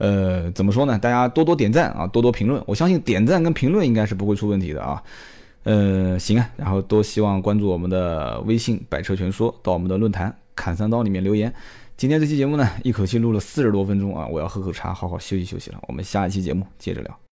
[0.02, 0.98] 呃，怎么说呢？
[0.98, 5.04] 大家多多点赞啊，多多评论，我相信点赞跟评论应该是不会出问题的啊。
[5.62, 11.54] 呃，行啊，然后多希望关注我们的微信“百车全说”，到我们的论坛“砍三刀”里面留言。
[11.98, 15.80] 今天这期节目呢，一口气录了四十多分钟啊，我要喝口茶，好好休息休息了。
[15.88, 17.22] 我们下一期节目接着聊。